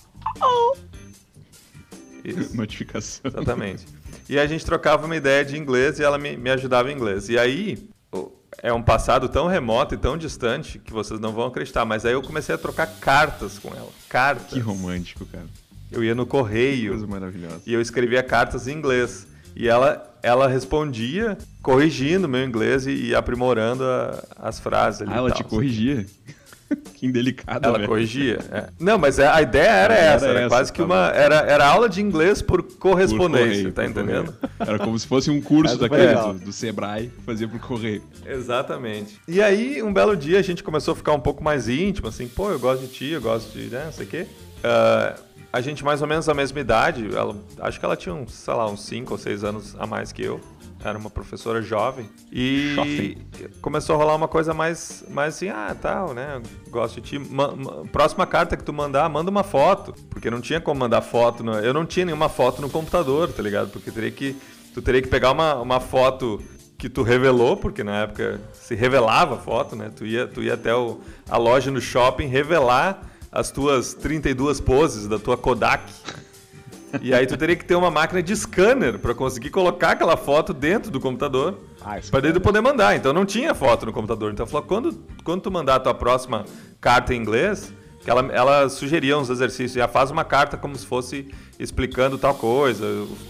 Isso. 2.24 2.54
Notificação. 2.56 3.22
Exatamente. 3.24 3.84
E 4.28 4.38
a 4.38 4.46
gente 4.46 4.64
trocava 4.64 5.06
uma 5.06 5.16
ideia 5.16 5.44
de 5.44 5.56
inglês 5.56 5.98
e 5.98 6.02
ela 6.02 6.18
me, 6.18 6.36
me 6.36 6.50
ajudava 6.50 6.90
em 6.90 6.94
inglês. 6.94 7.28
E 7.28 7.38
aí, 7.38 7.88
é 8.62 8.72
um 8.72 8.82
passado 8.82 9.28
tão 9.28 9.46
remoto 9.46 9.94
e 9.94 9.98
tão 9.98 10.16
distante 10.16 10.78
que 10.78 10.92
vocês 10.92 11.20
não 11.20 11.32
vão 11.32 11.46
acreditar, 11.46 11.84
mas 11.84 12.04
aí 12.04 12.12
eu 12.12 12.22
comecei 12.22 12.54
a 12.54 12.58
trocar 12.58 12.86
cartas 12.86 13.58
com 13.58 13.68
ela. 13.68 13.88
Cartas. 14.08 14.52
Que 14.52 14.58
romântico, 14.58 15.24
cara. 15.26 15.46
Eu 15.90 16.04
ia 16.04 16.14
no 16.14 16.26
correio. 16.26 16.92
Coisa 16.92 17.06
maravilhosa. 17.06 17.62
E 17.66 17.72
eu 17.72 17.80
escrevia 17.80 18.22
cartas 18.22 18.68
em 18.68 18.72
inglês. 18.72 19.26
E 19.56 19.66
ela, 19.66 20.14
ela 20.22 20.46
respondia 20.46 21.36
corrigindo 21.62 22.28
meu 22.28 22.44
inglês 22.44 22.86
e, 22.86 22.92
e 23.08 23.14
aprimorando 23.14 23.84
a, 23.84 24.22
as 24.36 24.60
frases. 24.60 25.02
Ali 25.02 25.10
ah, 25.12 25.16
ela 25.16 25.28
tal, 25.30 25.38
te 25.38 25.44
corrigia? 25.44 26.06
que 26.94 27.06
indelicada, 27.06 27.66
Ela 27.68 27.78
velho. 27.78 27.88
corrigia. 27.88 28.38
é. 28.50 28.68
Não, 28.78 28.96
mas 28.98 29.18
a 29.18 29.34
a 29.34 29.42
ideia 29.42 29.68
era 29.68 29.94
A 29.94 29.96
ideia 29.96 30.10
essa. 30.14 30.24
era 30.26 30.32
Era, 30.34 30.40
essa, 30.46 30.48
quase 30.48 30.72
que 30.72 30.78
tá 30.78 30.84
uma. 30.84 31.08
Era, 31.14 31.36
era 31.36 31.66
aula 31.66 31.88
de 31.88 32.00
inglês 32.00 32.40
por 32.42 32.62
Por 32.62 32.76
correspondência, 32.78 33.48
correio, 33.48 33.72
tá 33.72 33.82
por 33.82 33.90
entendendo? 33.90 34.32
correio. 34.32 34.52
Era 34.60 34.78
como 34.78 34.98
se 34.98 35.06
fosse 35.06 35.30
um 35.30 35.40
curso 35.40 35.74
Essa 35.74 35.78
foi 35.78 35.88
daquele 35.88 36.08
legal. 36.08 36.34
do, 36.34 36.40
do 36.40 36.52
Sebrae, 36.52 37.10
fazia 37.26 37.48
por 37.48 37.58
correio. 37.60 38.02
Exatamente. 38.24 39.20
E 39.26 39.40
aí, 39.42 39.82
um 39.82 39.92
belo 39.92 40.16
dia, 40.16 40.38
a 40.38 40.42
gente 40.42 40.62
começou 40.62 40.92
a 40.92 40.96
ficar 40.96 41.12
um 41.12 41.20
pouco 41.20 41.42
mais 41.42 41.68
íntimo, 41.68 42.08
assim, 42.08 42.26
pô, 42.28 42.50
eu 42.50 42.58
gosto 42.58 42.82
de 42.82 42.88
ti, 42.88 43.06
eu 43.10 43.20
gosto 43.20 43.50
de, 43.56 43.66
né, 43.68 43.84
não 43.86 43.92
sei 43.92 44.04
o 44.06 44.08
quê. 44.08 44.26
Ah, 44.62 45.14
a 45.52 45.60
gente 45.60 45.84
mais 45.84 46.00
ou 46.02 46.06
menos 46.08 46.28
a 46.28 46.34
mesma 46.34 46.60
idade, 46.60 47.08
ela, 47.14 47.34
acho 47.60 47.78
que 47.80 47.84
ela 47.84 47.96
tinha 47.96 48.14
uns, 48.14 48.32
sei 48.32 48.54
lá, 48.54 48.70
uns 48.70 48.84
5 48.84 49.12
ou 49.12 49.18
6 49.18 49.42
anos 49.44 49.74
a 49.78 49.86
mais 49.86 50.12
que 50.12 50.22
eu. 50.22 50.40
Era 50.82 50.96
uma 50.98 51.10
professora 51.10 51.60
jovem. 51.60 52.08
E 52.32 52.74
começou 53.60 53.94
a 53.94 53.98
rolar 53.98 54.14
uma 54.16 54.28
coisa 54.28 54.54
mais, 54.54 55.04
mais 55.10 55.34
assim, 55.34 55.48
ah, 55.48 55.76
tal, 55.80 56.14
né, 56.14 56.40
gosto 56.70 57.00
de 57.00 57.08
ti. 57.08 57.18
Ma- 57.18 57.52
ma- 57.54 57.84
próxima 57.92 58.26
carta 58.26 58.56
que 58.56 58.64
tu 58.64 58.72
mandar, 58.72 59.08
manda 59.10 59.30
uma 59.30 59.42
foto. 59.44 59.94
Porque 60.08 60.30
não 60.30 60.40
tinha 60.40 60.60
como 60.60 60.80
mandar 60.80 61.02
foto, 61.02 61.42
no- 61.44 61.54
eu 61.58 61.74
não 61.74 61.84
tinha 61.84 62.06
nenhuma 62.06 62.28
foto 62.30 62.62
no 62.62 62.70
computador, 62.70 63.30
tá 63.32 63.42
ligado? 63.42 63.68
Porque 63.70 63.90
teria 63.90 64.10
que, 64.10 64.34
tu 64.72 64.80
teria 64.80 65.02
que 65.02 65.08
pegar 65.08 65.32
uma, 65.32 65.56
uma 65.56 65.80
foto 65.80 66.42
que 66.78 66.88
tu 66.88 67.02
revelou, 67.02 67.58
porque 67.58 67.84
na 67.84 68.04
época 68.04 68.40
se 68.54 68.74
revelava 68.74 69.36
foto, 69.36 69.76
né? 69.76 69.90
Tu 69.94 70.06
ia, 70.06 70.26
tu 70.26 70.42
ia 70.42 70.54
até 70.54 70.74
o, 70.74 70.98
a 71.28 71.36
loja 71.36 71.70
no 71.70 71.78
shopping 71.80 72.26
revelar 72.26 73.02
as 73.30 73.50
tuas 73.50 73.92
32 73.92 74.60
poses 74.62 75.06
da 75.06 75.18
tua 75.18 75.36
Kodak. 75.36 75.92
E 77.00 77.14
aí 77.14 77.26
tu 77.26 77.36
teria 77.36 77.56
que 77.56 77.64
ter 77.64 77.74
uma 77.74 77.90
máquina 77.90 78.22
de 78.22 78.34
scanner 78.34 78.98
para 78.98 79.14
conseguir 79.14 79.50
colocar 79.50 79.92
aquela 79.92 80.16
foto 80.16 80.52
dentro 80.52 80.90
do 80.90 80.98
computador. 81.00 81.58
Ah, 81.80 81.98
Pra 82.10 82.20
daí 82.20 82.32
tu 82.32 82.40
poder 82.40 82.60
mandar. 82.60 82.96
Então 82.96 83.12
não 83.12 83.24
tinha 83.24 83.54
foto 83.54 83.86
no 83.86 83.92
computador. 83.92 84.32
Então 84.32 84.46
falou, 84.46 84.66
quando, 84.66 84.98
quando 85.22 85.42
tu 85.42 85.50
mandar 85.50 85.76
a 85.76 85.80
tua 85.80 85.94
próxima 85.94 86.44
carta 86.80 87.14
em 87.14 87.18
inglês, 87.18 87.72
que 88.02 88.10
ela, 88.10 88.22
ela 88.32 88.68
sugeria 88.68 89.16
uns 89.18 89.30
exercícios. 89.30 89.72
Já 89.72 89.86
faz 89.88 90.10
uma 90.10 90.24
carta 90.24 90.56
como 90.56 90.74
se 90.76 90.86
fosse 90.86 91.32
explicando 91.58 92.18
tal 92.18 92.34
coisa, 92.34 92.84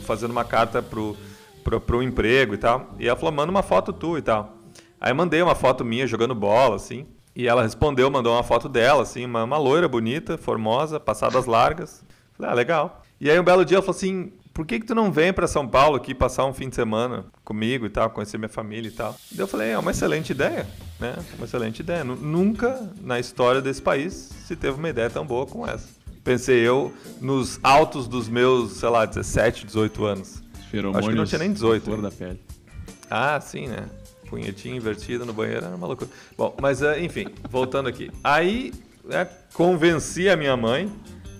fazendo 0.05 0.31
uma 0.31 0.45
carta 0.45 0.81
pro, 0.81 1.17
pro, 1.65 1.81
pro 1.81 2.03
emprego 2.03 2.55
e 2.55 2.59
tal. 2.59 2.95
E 2.99 3.07
ela 3.09 3.17
falou, 3.17 3.33
manda 3.33 3.51
uma 3.51 3.63
foto 3.63 3.93
tu 3.93 4.17
e 4.17 4.23
tal. 4.23 4.57
Aí 5.01 5.11
eu 5.11 5.17
mandei 5.17 5.43
uma 5.43 5.55
foto 5.55 5.85
minha 5.85 6.07
jogando 6.07 6.35
bola, 6.35 6.77
assim. 6.77 7.07
E 7.35 7.47
ela 7.47 7.63
respondeu, 7.63 8.11
mandou 8.11 8.35
uma 8.35 8.43
foto 8.43 8.69
dela, 8.69 9.03
assim, 9.03 9.25
uma, 9.25 9.45
uma 9.45 9.57
loira 9.57 9.89
bonita, 9.89 10.37
formosa, 10.37 10.99
passadas 11.01 11.47
largas. 11.47 12.05
Falei, 12.37 12.51
ah, 12.51 12.55
legal. 12.55 13.00
E 13.21 13.31
aí 13.31 13.39
um 13.39 13.45
belo 13.45 13.65
dia 13.65 13.77
ela 13.77 13.83
falou 13.83 13.97
assim, 13.97 14.33
por 14.55 14.65
que 14.67 14.81
que 14.81 14.87
tu 14.87 14.95
não 14.95 15.13
vem 15.13 15.33
pra 15.33 15.47
São 15.47 15.67
Paulo 15.69 15.97
aqui 15.97 16.15
passar 16.15 16.47
um 16.47 16.55
fim 16.55 16.69
de 16.69 16.75
semana 16.75 17.27
comigo 17.45 17.85
e 17.87 17.91
tal, 17.91 18.09
conhecer 18.11 18.39
minha 18.39 18.49
família 18.49 18.89
e 18.89 18.93
tal? 18.93 19.15
Daí 19.31 19.41
eu 19.41 19.47
falei, 19.49 19.71
é 19.71 19.79
uma 19.79 19.91
excelente 19.91 20.31
ideia, 20.31 20.67
né? 20.99 21.15
Uma 21.37 21.45
excelente 21.45 21.81
ideia. 21.81 22.03
Nu- 22.03 22.17
Nunca 22.17 22.91
na 23.01 23.19
história 23.21 23.61
desse 23.61 23.83
país 23.83 24.13
se 24.47 24.57
teve 24.57 24.79
uma 24.79 24.89
ideia 24.89 25.11
tão 25.11 25.27
boa 25.27 25.47
como 25.47 25.67
essa. 25.67 25.87
Pensei 26.25 26.61
eu 26.67 26.93
nos 27.21 27.59
altos 27.63 28.07
dos 28.09 28.29
meus, 28.29 28.73
sei 28.73 28.89
lá, 28.89 29.05
17, 29.05 29.67
18 29.67 30.05
anos. 30.05 30.43
Feromônios. 30.71 30.99
Acho 31.05 31.11
que 31.11 31.17
não 31.17 31.25
tinha 31.27 31.39
nem 31.41 31.53
18 31.53 31.85
Flor 31.85 32.01
da 32.03 32.11
pele. 32.11 32.41
Ah, 33.11 33.41
sim, 33.41 33.67
né? 33.67 33.87
Punhetinha 34.29 34.77
invertida 34.77 35.25
no 35.25 35.33
banheiro 35.33 35.67
era 35.67 35.75
uma 35.75 35.87
loucura. 35.87 36.09
Bom, 36.39 36.55
mas 36.61 36.81
eh, 36.83 37.03
enfim, 37.03 37.27
voltando 37.51 37.89
aqui. 37.89 38.11
Aí 38.23 38.73
né, 39.05 39.27
convenci 39.53 40.29
a 40.29 40.37
minha 40.37 40.57
mãe 40.57 40.91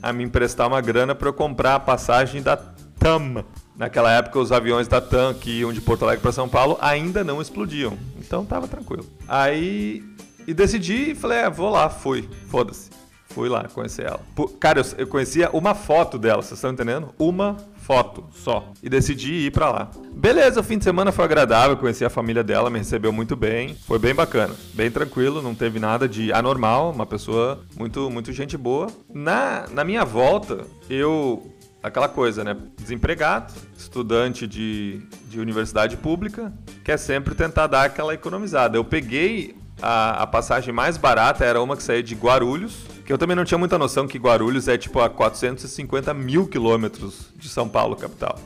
a 0.03 0.13
me 0.13 0.25
emprestar 0.25 0.67
uma 0.67 0.81
grana 0.81 1.15
para 1.15 1.29
eu 1.29 1.33
comprar 1.33 1.75
a 1.75 1.81
passagem 1.81 2.43
da 2.43 2.57
TAM. 2.57 3.45
Naquela 3.77 4.13
época, 4.13 4.39
os 4.39 4.53
aviões 4.53 4.87
da 4.87 5.01
TAM 5.01 5.35
que 5.35 5.61
iam 5.61 5.73
de 5.73 5.81
Porto 5.81 6.05
Alegre 6.05 6.21
para 6.23 6.33
São 6.33 6.49
Paulo 6.49 6.77
ainda 6.81 7.25
não 7.25 7.41
explodiam. 7.41 7.97
Então 8.19 8.45
tava 8.45 8.69
tranquilo. 8.69 9.07
Aí. 9.27 10.05
E 10.47 10.55
decidi 10.55 11.11
e 11.11 11.15
falei, 11.15 11.39
é, 11.39 11.51
vou 11.51 11.71
lá, 11.71 11.89
fui. 11.89 12.29
Foda-se. 12.49 12.91
Fui 13.29 13.49
lá 13.49 13.69
conhecer 13.73 14.07
ela. 14.07 14.21
Cara, 14.59 14.83
eu 14.99 15.07
conhecia 15.07 15.49
uma 15.53 15.75
foto 15.75 16.19
dela, 16.19 16.43
vocês 16.43 16.59
estão 16.59 16.73
entendendo? 16.73 17.15
Uma 17.19 17.57
foto 17.81 18.25
só. 18.33 18.73
E 18.83 18.89
decidi 18.89 19.47
ir 19.47 19.51
pra 19.51 19.71
lá. 19.71 19.91
Beleza, 20.13 20.61
o 20.61 20.63
fim 20.63 20.79
de 20.79 20.85
semana 20.85 21.11
foi 21.11 21.25
agradável, 21.25 21.77
conheci 21.77 22.05
a 22.05 22.11
família 22.11 22.45
dela, 22.45 22.71
me 22.71 22.79
recebeu 22.79 23.13
muito 23.13 23.35
bem. 23.35 23.75
Foi 23.87 23.99
bem 23.99 24.15
bacana, 24.15 24.55
bem 24.75 24.91
tranquilo, 24.91 25.43
não 25.43 25.55
teve 25.55 25.79
nada 25.79 26.09
de 26.09 26.33
anormal, 26.33 26.93
uma 26.93 27.07
pessoa 27.07 27.61
muito, 27.77 28.11
muito 28.11 28.33
gente 28.33 28.57
boa. 28.57 28.89
Na, 29.13 29.67
na 29.73 29.85
minha 29.85 30.05
volta, 30.05 30.65
eu 30.89 31.51
aquela 31.83 32.09
coisa, 32.09 32.45
né? 32.45 32.57
Desempregado, 32.77 33.53
estudante 33.77 34.47
de, 34.47 35.03
de 35.29 35.41
universidade 35.41 35.97
pública, 35.97 36.53
quer 36.85 36.99
sempre 36.99 37.35
tentar 37.35 37.67
dar 37.67 37.85
aquela 37.85 38.15
economizada. 38.15 38.77
Eu 38.77 38.85
peguei 38.85 39.57
a, 39.81 40.23
a 40.23 40.27
passagem 40.27 40.73
mais 40.73 40.97
barata, 40.97 41.45
era 41.45 41.61
uma 41.61 41.77
que 41.77 41.83
saía 41.83 42.03
de 42.03 42.15
Guarulhos, 42.15 42.85
Que 43.11 43.15
eu 43.15 43.19
também 43.19 43.35
não 43.35 43.45
tinha 43.45 43.59
muita 43.59 43.77
noção 43.77 44.07
que 44.07 44.17
Guarulhos 44.19 44.69
é 44.69 44.79
tipo 44.79 45.01
a 45.01 45.11
450 45.11 46.15
mil 46.15 46.47
quilômetros 46.47 47.33
de 47.35 47.49
São 47.49 47.69
Paulo, 47.69 47.97
capital. 47.97 48.39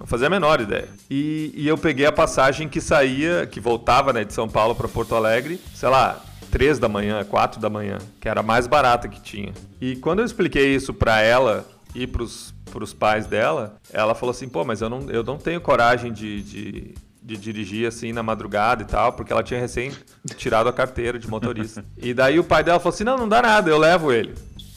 Não 0.00 0.06
fazia 0.06 0.28
a 0.28 0.30
menor 0.30 0.58
ideia. 0.58 0.88
E, 1.10 1.52
e 1.54 1.68
eu 1.68 1.76
peguei 1.76 2.06
a 2.06 2.12
passagem 2.12 2.66
que 2.66 2.80
saía, 2.80 3.46
que 3.46 3.60
voltava 3.60 4.14
né, 4.14 4.24
de 4.24 4.32
São 4.32 4.48
Paulo 4.48 4.74
para 4.74 4.88
Porto 4.88 5.14
Alegre, 5.14 5.60
sei 5.74 5.90
lá, 5.90 6.18
3 6.50 6.78
da 6.78 6.88
manhã, 6.88 7.22
4 7.24 7.60
da 7.60 7.68
manhã, 7.68 7.98
que 8.18 8.26
era 8.26 8.40
a 8.40 8.42
mais 8.42 8.66
barata 8.66 9.06
que 9.06 9.20
tinha. 9.20 9.52
E 9.82 9.96
quando 9.96 10.20
eu 10.20 10.24
expliquei 10.24 10.74
isso 10.74 10.94
para 10.94 11.20
ela 11.20 11.66
e 11.94 12.06
pros, 12.06 12.54
pros 12.72 12.94
pais 12.94 13.26
dela, 13.26 13.76
ela 13.92 14.14
falou 14.14 14.30
assim, 14.30 14.48
pô, 14.48 14.64
mas 14.64 14.80
eu 14.80 14.88
não, 14.88 15.10
eu 15.10 15.22
não 15.22 15.36
tenho 15.36 15.60
coragem 15.60 16.10
de, 16.10 16.42
de, 16.42 16.94
de 17.26 17.36
dirigir 17.36 17.88
assim 17.88 18.12
na 18.12 18.22
madrugada 18.22 18.84
e 18.84 18.86
tal, 18.86 19.12
porque 19.12 19.32
ela 19.32 19.42
tinha 19.42 19.58
recém 19.58 19.92
tirado 20.36 20.68
a 20.68 20.72
carteira 20.72 21.18
de 21.18 21.28
motorista. 21.28 21.84
e 21.98 22.14
daí 22.14 22.38
o 22.38 22.44
pai 22.44 22.62
dela 22.62 22.78
falou 22.78 22.94
assim, 22.94 23.02
não, 23.02 23.18
não 23.18 23.28
dá 23.28 23.42
nada, 23.42 23.68
eu 23.68 23.76
levo 23.76 24.12
ele. 24.12 24.32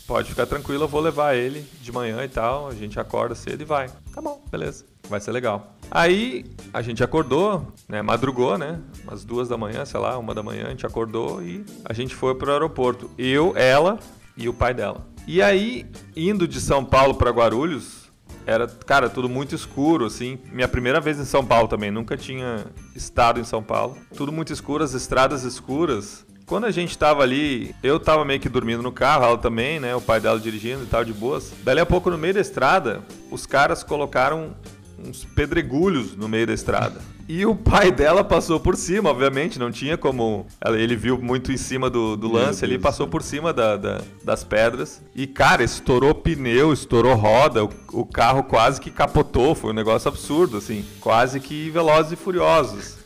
Pode 0.08 0.30
ficar 0.30 0.48
tranquilo, 0.48 0.86
eu 0.86 0.88
vou 0.88 1.00
levar 1.00 1.36
ele 1.36 1.64
de 1.80 1.92
manhã 1.92 2.24
e 2.24 2.28
tal, 2.28 2.68
a 2.68 2.74
gente 2.74 3.00
acorda 3.00 3.36
cedo 3.36 3.62
e 3.62 3.66
vai. 3.66 3.88
Tá 4.12 4.20
bom, 4.20 4.44
beleza, 4.50 4.84
vai 5.08 5.20
ser 5.20 5.32
legal. 5.32 5.76
Aí 5.92 6.44
a 6.74 6.82
gente 6.82 7.04
acordou, 7.04 7.72
né, 7.88 8.02
madrugou, 8.02 8.58
né, 8.58 8.80
umas 9.04 9.24
duas 9.24 9.48
da 9.48 9.56
manhã, 9.56 9.86
sei 9.86 10.00
lá, 10.00 10.18
uma 10.18 10.34
da 10.34 10.42
manhã, 10.42 10.66
a 10.66 10.70
gente 10.72 10.88
acordou 10.88 11.44
e 11.44 11.64
a 11.86 11.94
gente 11.94 12.16
foi 12.16 12.34
pro 12.34 12.52
aeroporto. 12.52 13.12
Eu, 13.16 13.54
ela 13.56 14.00
e 14.36 14.50
o 14.50 14.54
pai 14.54 14.74
dela. 14.74 15.06
E 15.28 15.44
aí, 15.44 15.86
indo 16.16 16.48
de 16.48 16.60
São 16.60 16.84
Paulo 16.84 17.14
para 17.14 17.30
Guarulhos, 17.30 18.09
era, 18.50 18.68
cara, 18.68 19.10
tudo 19.10 19.30
muito 19.30 19.54
escuro, 19.54 20.06
assim. 20.06 20.40
Minha 20.52 20.68
primeira 20.68 21.00
vez 21.00 21.20
em 21.20 21.26
São 21.26 21.46
Paulo 21.46 21.68
também, 21.68 21.92
nunca 21.92 22.18
tinha 22.18 22.66
estado 22.96 23.40
em 23.40 23.44
São 23.44 23.62
Paulo. 23.62 23.96
Tudo 24.16 24.32
muito 24.32 24.52
escuro, 24.52 24.84
as 24.84 24.94
estradas 24.94 25.44
escuras. 25.44 26.26
Quando 26.48 26.66
a 26.66 26.72
gente 26.72 26.98
tava 26.98 27.22
ali, 27.22 27.76
eu 27.84 28.00
tava 28.00 28.26
meio 28.26 28.40
que 28.40 28.50
dormindo 28.50 28.82
no 28.82 28.92
carro, 28.92 29.24
ela 29.24 29.38
também, 29.38 29.80
né? 29.80 29.96
O 29.96 30.02
pai 30.02 30.20
dela 30.20 30.40
dirigindo 30.40 30.84
e 30.84 30.88
tal, 30.88 31.06
de 31.06 31.14
boas. 31.14 31.54
Dali 31.64 31.80
a 31.80 31.86
pouco, 31.86 32.10
no 32.10 32.18
meio 32.18 32.34
da 32.34 32.42
estrada, 32.42 33.04
os 33.30 33.46
caras 33.46 33.84
colocaram 33.84 34.56
uns 34.98 35.24
pedregulhos 35.24 36.16
no 36.16 36.28
meio 36.28 36.48
da 36.48 36.54
estrada. 36.54 37.00
E 37.32 37.46
o 37.46 37.56
pai 37.56 37.92
dela 37.92 38.24
passou 38.24 38.60
por 38.60 38.76
cima, 38.76 39.12
obviamente, 39.12 39.60
não 39.60 39.72
tinha 39.72 39.96
como. 39.96 40.48
Ele 40.66 40.96
viu 40.96 41.16
muito 41.22 41.52
em 41.52 41.58
cima 41.58 41.88
do, 41.88 42.18
do 42.18 42.28
lance 42.28 42.66
ali, 42.66 42.80
passou 42.80 43.08
por 43.08 43.22
cima 43.22 43.54
da, 43.54 43.78
da, 43.78 44.02
das 44.24 44.44
pedras. 44.44 45.00
E, 45.14 45.28
cara, 45.28 45.64
estourou 45.64 46.16
pneu, 46.16 46.74
estourou 46.74 47.14
roda, 47.14 47.64
o, 47.64 47.70
o, 47.94 48.04
carro 48.04 48.42
quase 48.42 48.82
que 48.82 48.90
capotou, 48.90 49.54
foi 49.54 49.70
um 49.70 49.76
negócio 49.76 50.08
absurdo, 50.08 50.58
assim. 50.58 50.84
Quase 51.00 51.40
que 51.40 51.70
velozes 51.70 52.14
e 52.14 52.16
furiosos. 52.16 52.98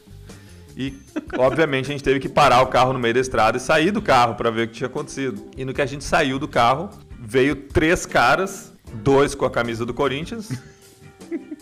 E, 0.78 0.98
obviamente, 1.38 1.90
a 1.90 1.92
gente 1.92 2.04
teve 2.04 2.22
que 2.22 2.30
parar 2.30 2.62
o 2.62 2.68
carro 2.68 2.94
no 2.94 3.00
meio 3.00 3.16
da 3.16 3.20
estrada 3.20 3.58
e 3.58 3.60
sair 3.60 3.92
do 3.92 4.02
carro 4.02 4.36
para 4.36 4.50
ver 4.50 4.64
o 4.64 4.68
que 4.70 4.76
tinha 4.76 4.88
acontecido. 4.88 5.48
E 5.58 5.66
no 5.66 5.74
que 5.74 5.82
a 5.82 5.86
gente 5.86 6.06
saiu 6.06 6.40
do 6.40 6.48
carro, 6.48 6.90
veio 7.20 7.58
três 7.58 8.06
caras, 8.06 8.72
dois 9.04 9.36
com 9.36 9.44
a 9.44 9.52
camisa 9.52 9.86
do 9.86 9.94
Corinthians. 9.94 10.50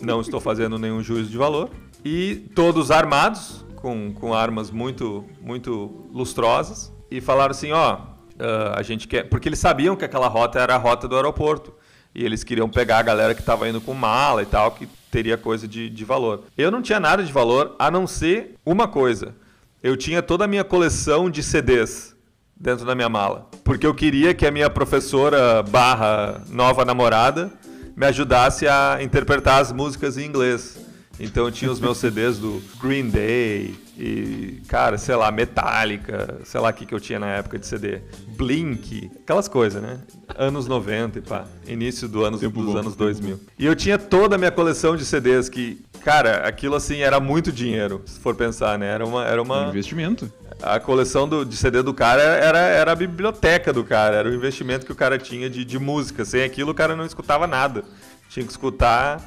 Não 0.00 0.20
estou 0.20 0.40
fazendo 0.40 0.78
nenhum 0.78 1.02
juízo 1.02 1.28
de 1.28 1.36
valor 1.36 1.68
e 2.04 2.48
todos 2.54 2.90
armados, 2.90 3.64
com, 3.76 4.12
com 4.12 4.34
armas 4.34 4.70
muito, 4.70 5.24
muito 5.40 6.08
lustrosas, 6.12 6.92
e 7.10 7.20
falaram 7.20 7.50
assim: 7.50 7.72
ó, 7.72 7.94
uh, 7.96 8.74
a 8.74 8.82
gente 8.82 9.06
quer. 9.06 9.28
Porque 9.28 9.48
eles 9.48 9.58
sabiam 9.58 9.96
que 9.96 10.04
aquela 10.04 10.28
rota 10.28 10.58
era 10.58 10.74
a 10.74 10.78
rota 10.78 11.06
do 11.06 11.16
aeroporto. 11.16 11.72
E 12.14 12.24
eles 12.24 12.44
queriam 12.44 12.68
pegar 12.68 12.98
a 12.98 13.02
galera 13.02 13.34
que 13.34 13.40
estava 13.40 13.66
indo 13.66 13.80
com 13.80 13.94
mala 13.94 14.42
e 14.42 14.46
tal, 14.46 14.72
que 14.72 14.86
teria 15.10 15.38
coisa 15.38 15.66
de, 15.66 15.88
de 15.88 16.04
valor. 16.04 16.44
Eu 16.58 16.70
não 16.70 16.82
tinha 16.82 17.00
nada 17.00 17.22
de 17.22 17.32
valor, 17.32 17.74
a 17.78 17.90
não 17.90 18.06
ser 18.06 18.54
uma 18.66 18.86
coisa. 18.86 19.34
Eu 19.82 19.96
tinha 19.96 20.22
toda 20.22 20.44
a 20.44 20.48
minha 20.48 20.62
coleção 20.62 21.30
de 21.30 21.42
CDs 21.42 22.14
dentro 22.54 22.84
da 22.84 22.94
minha 22.94 23.08
mala. 23.08 23.48
Porque 23.64 23.86
eu 23.86 23.94
queria 23.94 24.34
que 24.34 24.46
a 24.46 24.50
minha 24.50 24.68
professora 24.68 25.62
barra 25.62 26.42
nova 26.48 26.84
namorada 26.84 27.50
me 27.96 28.06
ajudasse 28.06 28.68
a 28.68 28.98
interpretar 29.02 29.60
as 29.60 29.72
músicas 29.72 30.16
em 30.16 30.26
inglês. 30.26 30.78
Então 31.22 31.44
eu 31.44 31.52
tinha 31.52 31.70
os 31.70 31.78
meus 31.78 31.98
CDs 31.98 32.36
do 32.36 32.60
Green 32.82 33.08
Day 33.08 33.76
e, 33.96 34.60
cara, 34.66 34.98
sei 34.98 35.14
lá, 35.14 35.30
Metallica, 35.30 36.40
sei 36.44 36.60
lá 36.60 36.70
o 36.70 36.72
que, 36.72 36.84
que 36.84 36.92
eu 36.92 36.98
tinha 36.98 37.20
na 37.20 37.28
época 37.28 37.60
de 37.60 37.66
CD. 37.66 38.00
Blink, 38.36 39.08
aquelas 39.22 39.46
coisas, 39.46 39.80
né? 39.80 40.00
Anos 40.36 40.66
90 40.66 41.20
e 41.20 41.22
pá, 41.22 41.44
início 41.64 42.08
do 42.08 42.24
anos, 42.24 42.40
dos 42.40 42.50
bom, 42.50 42.76
anos 42.76 42.96
2000. 42.96 43.38
E 43.56 43.64
eu 43.64 43.76
tinha 43.76 43.96
toda 43.96 44.34
a 44.34 44.38
minha 44.38 44.50
coleção 44.50 44.96
de 44.96 45.04
CDs 45.04 45.48
que, 45.48 45.80
cara, 46.04 46.38
aquilo 46.46 46.74
assim 46.74 46.98
era 47.02 47.20
muito 47.20 47.52
dinheiro, 47.52 48.02
se 48.04 48.18
for 48.18 48.34
pensar, 48.34 48.76
né? 48.76 48.88
Era 48.88 49.06
uma. 49.06 49.24
Era 49.24 49.40
uma... 49.40 49.66
Um 49.66 49.68
investimento 49.68 50.28
a 50.62 50.78
coleção 50.78 51.28
do, 51.28 51.44
de 51.44 51.56
CD 51.56 51.82
do 51.82 51.92
cara 51.92 52.22
era, 52.22 52.58
era 52.58 52.92
a 52.92 52.94
biblioteca 52.94 53.72
do 53.72 53.82
cara, 53.82 54.16
era 54.16 54.28
o 54.28 54.34
investimento 54.34 54.86
que 54.86 54.92
o 54.92 54.94
cara 54.94 55.18
tinha 55.18 55.50
de, 55.50 55.64
de 55.64 55.78
música. 55.78 56.24
Sem 56.24 56.44
aquilo, 56.44 56.70
o 56.70 56.74
cara 56.74 56.94
não 56.94 57.04
escutava 57.04 57.48
nada. 57.48 57.82
Tinha 58.28 58.46
que 58.46 58.52
escutar 58.52 59.20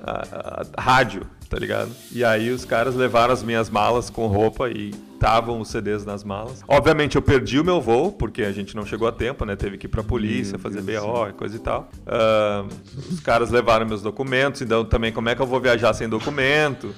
a, 0.00 0.64
a, 0.76 0.82
rádio, 0.82 1.22
tá 1.50 1.58
ligado? 1.58 1.90
E 2.12 2.24
aí 2.24 2.48
os 2.50 2.64
caras 2.64 2.94
levaram 2.94 3.34
as 3.34 3.42
minhas 3.42 3.68
malas 3.68 4.08
com 4.08 4.28
roupa 4.28 4.70
e 4.70 4.94
estavam 5.14 5.60
os 5.60 5.68
CDs 5.68 6.04
nas 6.06 6.22
malas. 6.22 6.62
Obviamente 6.66 7.16
eu 7.16 7.22
perdi 7.22 7.58
o 7.58 7.64
meu 7.64 7.80
voo, 7.80 8.12
porque 8.12 8.44
a 8.44 8.52
gente 8.52 8.74
não 8.76 8.86
chegou 8.86 9.06
a 9.08 9.12
tempo, 9.12 9.44
né? 9.44 9.56
Teve 9.56 9.76
que 9.76 9.86
ir 9.86 9.90
pra 9.90 10.04
polícia, 10.04 10.52
meu 10.52 10.60
fazer 10.60 10.80
Deus 10.80 11.04
BO 11.04 11.28
e 11.28 11.32
coisa 11.32 11.56
e 11.56 11.58
tal. 11.58 11.90
Uh, 12.06 12.68
os 13.10 13.20
caras 13.20 13.50
levaram 13.50 13.84
meus 13.84 14.00
documentos, 14.00 14.62
então 14.62 14.84
também 14.84 15.12
como 15.12 15.28
é 15.28 15.34
que 15.34 15.42
eu 15.42 15.46
vou 15.46 15.60
viajar 15.60 15.92
sem 15.92 16.08
documento? 16.08 16.94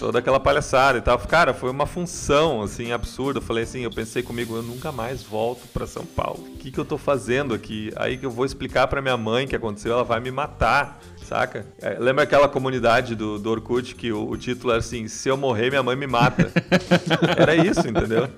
Toda 0.00 0.18
aquela 0.18 0.40
palhaçada 0.40 0.98
e 0.98 1.02
tal. 1.02 1.18
Cara, 1.18 1.52
foi 1.52 1.70
uma 1.70 1.86
função, 1.86 2.62
assim, 2.62 2.90
absurda. 2.90 3.38
Eu 3.38 3.42
falei 3.42 3.64
assim, 3.64 3.82
eu 3.82 3.90
pensei 3.90 4.22
comigo, 4.22 4.56
eu 4.56 4.62
nunca 4.62 4.90
mais 4.90 5.22
volto 5.22 5.68
para 5.68 5.86
São 5.86 6.04
Paulo. 6.04 6.40
O 6.40 6.58
que, 6.58 6.70
que 6.70 6.80
eu 6.80 6.84
tô 6.84 6.98
fazendo 6.98 7.54
aqui? 7.54 7.92
Aí 7.96 8.16
que 8.16 8.26
eu 8.26 8.30
vou 8.30 8.44
explicar 8.44 8.88
para 8.88 9.00
minha 9.00 9.16
mãe 9.16 9.44
o 9.44 9.48
que 9.48 9.54
aconteceu, 9.54 9.92
ela 9.92 10.04
vai 10.04 10.20
me 10.20 10.30
matar. 10.30 11.00
Saca? 11.24 11.64
É, 11.80 11.96
lembra 11.98 12.24
aquela 12.24 12.48
comunidade 12.48 13.14
do, 13.14 13.38
do 13.38 13.50
Orkut 13.50 13.94
que 13.94 14.12
o, 14.12 14.28
o, 14.28 14.36
título 14.36 14.72
era 14.72 14.80
assim: 14.80 15.08
Se 15.08 15.28
eu 15.28 15.36
morrer, 15.36 15.70
minha 15.70 15.82
mãe 15.82 15.96
me 15.96 16.06
mata. 16.06 16.52
era 17.36 17.56
isso, 17.56 17.88
entendeu? 17.88 18.28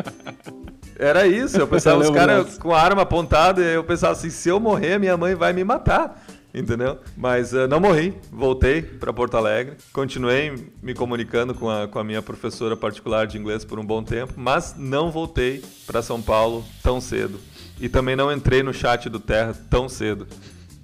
Era 0.98 1.26
isso. 1.26 1.58
Eu 1.58 1.66
pensava, 1.66 2.00
os 2.00 2.10
caras 2.10 2.56
com 2.58 2.72
a 2.72 2.80
arma 2.80 3.02
apontada, 3.02 3.60
eu 3.60 3.82
pensava 3.82 4.12
assim: 4.12 4.30
se 4.30 4.48
eu 4.48 4.60
morrer, 4.60 4.98
minha 4.98 5.16
mãe 5.16 5.34
vai 5.34 5.52
me 5.52 5.64
matar. 5.64 6.24
Entendeu? 6.54 6.98
Mas 7.14 7.52
uh, 7.52 7.68
não 7.68 7.78
morri, 7.78 8.14
voltei 8.32 8.80
para 8.80 9.12
Porto 9.12 9.36
Alegre, 9.36 9.76
continuei 9.92 10.72
me 10.82 10.94
comunicando 10.94 11.54
com 11.54 11.68
a, 11.68 11.86
com 11.86 11.98
a 11.98 12.04
minha 12.04 12.22
professora 12.22 12.74
particular 12.74 13.26
de 13.26 13.36
inglês 13.36 13.62
por 13.62 13.78
um 13.78 13.84
bom 13.84 14.02
tempo, 14.02 14.32
mas 14.38 14.74
não 14.74 15.10
voltei 15.10 15.62
para 15.86 16.00
São 16.00 16.22
Paulo 16.22 16.64
tão 16.82 16.98
cedo. 16.98 17.38
E 17.78 17.90
também 17.90 18.16
não 18.16 18.32
entrei 18.32 18.62
no 18.62 18.72
chat 18.72 19.10
do 19.10 19.20
Terra 19.20 19.54
tão 19.68 19.86
cedo. 19.86 20.26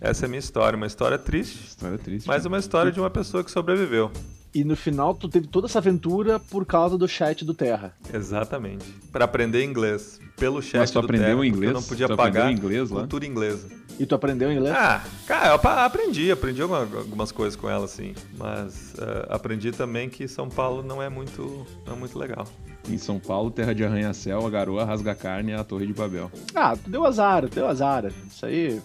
Essa 0.03 0.25
é 0.25 0.27
a 0.27 0.29
minha 0.29 0.41
história, 0.41 0.77
uma 0.77 0.89
história 0.89 1.17
triste. 1.17 1.65
História 1.65 1.97
triste. 1.97 2.27
Mas 2.27 2.45
uma 2.45 2.59
história 2.59 2.91
de 2.91 2.99
uma 2.99 3.09
pessoa 3.09 3.45
que 3.45 3.53
sobreviveu. 3.53 4.11
E 4.53 4.65
no 4.65 4.75
final 4.75 5.15
tu 5.15 5.29
teve 5.29 5.47
toda 5.47 5.69
essa 5.69 5.79
aventura 5.79 6.41
por 6.41 6.67
causa 6.67 6.99
do 6.99 7.07
chat 7.07 7.45
do 7.45 7.55
Terra. 7.55 7.95
Exatamente. 8.13 8.85
Para 9.13 9.25
aprender 9.25 9.65
inglês 9.65 10.21
pelo 10.37 10.61
chat 10.61 10.81
Mas 10.81 10.91
tu 10.91 11.01
do 11.01 11.05
aprendeu 11.05 11.37
Terra, 11.37 11.47
inglês? 11.47 11.71
Eu 11.71 11.75
não 11.75 11.83
podia 11.85 12.09
tu 12.09 12.17
pagar 12.17 12.51
inglês 12.51 12.91
lá? 12.91 13.01
cultura 13.01 13.25
inglesa. 13.25 13.69
E 13.97 14.05
tu 14.05 14.17
aprendeu 14.17 14.51
inglês? 14.51 14.75
Ah, 14.77 15.05
cara, 15.25 15.51
eu 15.51 15.71
aprendi, 15.85 16.33
aprendi 16.33 16.61
algumas 16.61 17.31
coisas 17.31 17.55
com 17.55 17.71
ela, 17.71 17.85
assim. 17.85 18.13
Mas 18.37 18.95
uh, 18.95 19.27
aprendi 19.31 19.71
também 19.71 20.11
que 20.11 20.27
São 20.27 20.49
Paulo 20.49 20.83
não 20.83 21.01
é 21.01 21.09
muito, 21.09 21.65
não 21.87 21.95
é 21.95 21.97
muito 21.97 22.19
legal. 22.19 22.47
Em 22.89 22.99
São 22.99 23.21
Paulo, 23.21 23.53
terra 23.53 23.73
de 23.73 23.85
arranha-céu, 23.85 24.45
a 24.45 24.51
garoa 24.51 24.85
rasga 24.85 25.15
carne 25.15 25.53
e 25.53 25.55
a 25.55 25.63
torre 25.63 25.87
de 25.87 25.93
Babel. 25.93 26.29
Ah, 26.53 26.77
tu 26.77 26.91
deu 26.91 27.07
azar, 27.07 27.49
deu 27.49 27.69
azar. 27.69 28.13
Isso 28.29 28.45
aí 28.45 28.83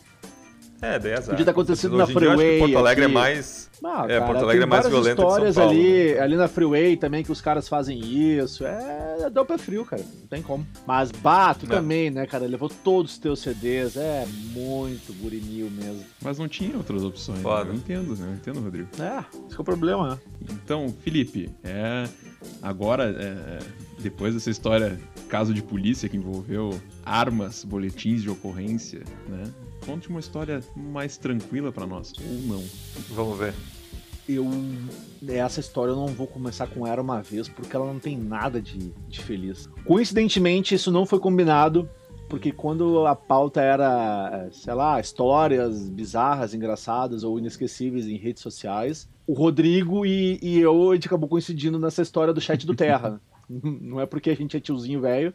é, 0.82 1.00
daí 1.00 1.14
azar. 1.14 1.30
Podia 1.30 1.46
ter 1.46 1.52
acontecido 1.52 1.98
na 1.98 2.06
Freeway. 2.08 2.60
Porto 2.60 2.78
Alegre 2.78 3.06
aqui. 3.06 3.12
é 3.12 3.14
mais. 3.14 3.68
Ah, 3.84 4.06
é, 4.08 4.14
cara, 4.20 4.26
Porto 4.26 4.44
Alegre 4.44 4.64
é 4.64 4.66
mais 4.66 4.88
violento 4.88 5.22
histórias 5.22 5.50
que 5.50 5.54
São 5.54 5.64
Paulo, 5.66 5.80
ali, 5.80 6.14
né? 6.14 6.20
ali 6.20 6.36
na 6.36 6.48
Freeway 6.48 6.98
também 6.98 7.24
que 7.24 7.32
os 7.32 7.40
caras 7.42 7.68
fazem 7.70 8.00
isso. 8.00 8.66
É, 8.66 9.30
dá 9.32 9.42
o 9.42 9.46
pé 9.46 9.58
frio, 9.58 9.86
cara. 9.86 10.02
Não 10.02 10.28
tem 10.28 10.42
como. 10.42 10.66
Mas 10.86 11.12
bato 11.12 11.66
É. 11.66 11.70
também, 11.70 12.10
né, 12.10 12.26
cara? 12.26 12.46
Levou 12.48 12.70
todos 12.70 13.12
os 13.14 13.18
teus 13.20 13.40
CDs. 13.40 13.96
É 13.98 14.26
muito 14.54 15.14
burinil 15.22 15.70
mesmo. 15.70 16.04
Mas 16.22 16.40
não 16.40 16.48
tinha 16.48 16.76
outras 16.76 17.04
opções. 17.04 17.40
Foda. 17.42 17.66
Né? 17.66 17.72
Eu 17.72 17.76
entendo, 17.76 18.16
né? 18.16 18.28
Eu 18.30 18.34
entendo, 18.34 18.60
Rodrigo. 18.64 18.90
É, 19.00 19.24
esse 19.46 19.56
que 19.56 19.60
é 19.60 19.62
o 19.62 19.64
problema, 19.64 20.10
né? 20.10 20.20
Então, 20.52 20.94
Felipe, 21.04 21.50
é, 21.64 22.06
agora, 22.62 23.16
é, 23.20 23.60
depois 24.00 24.34
dessa 24.34 24.50
história, 24.50 25.00
caso 25.30 25.54
de 25.54 25.62
polícia 25.62 26.10
que 26.10 26.18
envolveu 26.18 26.80
armas, 27.06 27.64
boletins 27.64 28.22
de 28.24 28.30
ocorrência, 28.30 29.02
né? 29.28 29.44
Conte 29.88 30.10
uma 30.10 30.20
história 30.20 30.62
mais 30.76 31.18
tranquila 31.18 31.72
pra 31.72 31.88
nós, 31.88 32.12
ou 32.20 32.42
não. 32.42 32.64
Vamos 33.10 33.40
ver. 33.40 33.54
Eu. 34.28 34.46
Essa 35.30 35.62
história 35.62 35.92
eu 35.92 35.96
não 35.96 36.08
vou 36.08 36.28
começar 36.28 36.68
com 36.68 36.86
ela 36.86 37.02
uma 37.02 37.22
vez, 37.22 37.48
porque 37.48 37.74
ela 37.74 37.86
não 37.86 37.98
tem 37.98 38.18
nada 38.18 38.62
de, 38.62 38.92
de 39.08 39.20
feliz. 39.22 39.70
Coincidentemente, 39.86 40.76
isso 40.76 40.92
não 40.92 41.06
foi 41.06 41.20
combinado, 41.20 41.90
porque 42.28 42.52
quando 42.52 43.08
a 43.08 43.16
pauta 43.16 43.62
era, 43.62 44.50
sei 44.52 44.74
lá, 44.74 45.00
histórias 45.00 45.88
bizarras, 45.88 46.54
engraçadas 46.54 47.24
ou 47.24 47.40
inesquecíveis 47.40 48.08
em 48.08 48.18
redes 48.18 48.44
sociais, 48.44 49.08
o 49.26 49.32
Rodrigo 49.32 50.06
e, 50.06 50.38
e 50.42 50.60
eu, 50.60 50.92
a 50.92 50.96
gente 50.96 51.08
acabou 51.08 51.30
coincidindo 51.30 51.80
nessa 51.80 52.02
história 52.02 52.34
do 52.34 52.42
chat 52.42 52.68
do 52.68 52.76
Terra. 52.76 53.22
não 53.50 54.02
é 54.02 54.06
porque 54.06 54.30
a 54.30 54.36
gente 54.36 54.58
é 54.58 54.60
tiozinho 54.60 55.00
velho, 55.00 55.34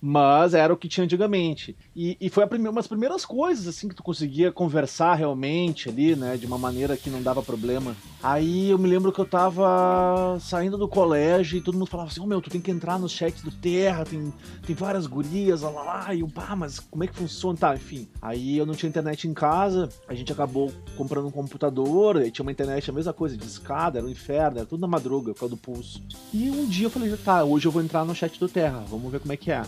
Mas 0.00 0.54
era 0.54 0.72
o 0.72 0.76
que 0.76 0.88
tinha 0.88 1.04
antigamente. 1.04 1.76
E, 1.94 2.16
e 2.20 2.30
foi 2.30 2.46
primeira, 2.46 2.70
umas 2.70 2.86
primeiras 2.86 3.24
coisas, 3.24 3.66
assim, 3.66 3.88
que 3.88 3.94
tu 3.94 4.02
conseguia 4.02 4.52
conversar 4.52 5.14
realmente 5.14 5.88
ali, 5.88 6.14
né? 6.14 6.36
De 6.36 6.46
uma 6.46 6.58
maneira 6.58 6.96
que 6.96 7.10
não 7.10 7.22
dava 7.22 7.42
problema. 7.42 7.96
Aí 8.22 8.70
eu 8.70 8.78
me 8.78 8.88
lembro 8.88 9.12
que 9.12 9.20
eu 9.20 9.24
tava 9.24 10.38
saindo 10.40 10.76
do 10.76 10.88
colégio 10.88 11.58
e 11.58 11.60
todo 11.60 11.76
mundo 11.76 11.88
falava 11.88 12.10
assim: 12.10 12.20
Ô 12.20 12.24
oh, 12.24 12.26
meu, 12.26 12.40
tu 12.40 12.50
tem 12.50 12.60
que 12.60 12.70
entrar 12.70 12.98
nos 12.98 13.12
chats 13.12 13.42
do 13.42 13.50
Terra, 13.50 14.04
tem, 14.04 14.32
tem 14.66 14.74
várias 14.74 15.06
gurias, 15.06 15.62
lá, 15.62 15.70
lá, 15.70 15.82
lá. 15.82 16.14
E 16.14 16.20
eu, 16.20 16.28
pá, 16.28 16.54
mas 16.54 16.78
como 16.78 17.04
é 17.04 17.06
que 17.06 17.14
funciona? 17.14 17.58
Tá, 17.58 17.74
enfim. 17.74 18.08
Aí 18.22 18.56
eu 18.56 18.66
não 18.66 18.74
tinha 18.74 18.88
internet 18.88 19.26
em 19.26 19.34
casa, 19.34 19.88
a 20.06 20.14
gente 20.14 20.32
acabou 20.32 20.72
comprando 20.96 21.26
um 21.26 21.30
computador, 21.30 22.18
aí 22.18 22.30
tinha 22.30 22.44
uma 22.44 22.52
internet, 22.52 22.90
a 22.90 22.92
mesma 22.92 23.12
coisa, 23.12 23.36
de 23.36 23.44
escada, 23.44 23.98
era 23.98 24.06
um 24.06 24.10
inferno, 24.10 24.58
era 24.58 24.66
tudo 24.66 24.80
na 24.80 24.86
madruga, 24.86 25.32
por 25.32 25.40
causa 25.40 25.54
do 25.54 25.60
pulso. 25.60 26.02
E 26.32 26.50
um 26.50 26.66
dia 26.66 26.86
eu 26.86 26.90
falei: 26.90 27.16
tá, 27.16 27.44
hoje 27.44 27.66
eu 27.66 27.72
vou 27.72 27.82
entrar 27.82 28.04
no 28.04 28.14
chat 28.14 28.38
do 28.38 28.48
Terra, 28.48 28.84
vamos 28.88 29.10
ver 29.10 29.20
como 29.20 29.32
é 29.32 29.36
que 29.36 29.50
é. 29.50 29.62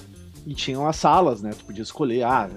E 0.47 0.54
tinham 0.54 0.87
as 0.87 0.97
salas, 0.97 1.42
né? 1.42 1.50
Tu 1.50 1.64
podia 1.64 1.82
escolher, 1.82 2.23
ah, 2.23 2.49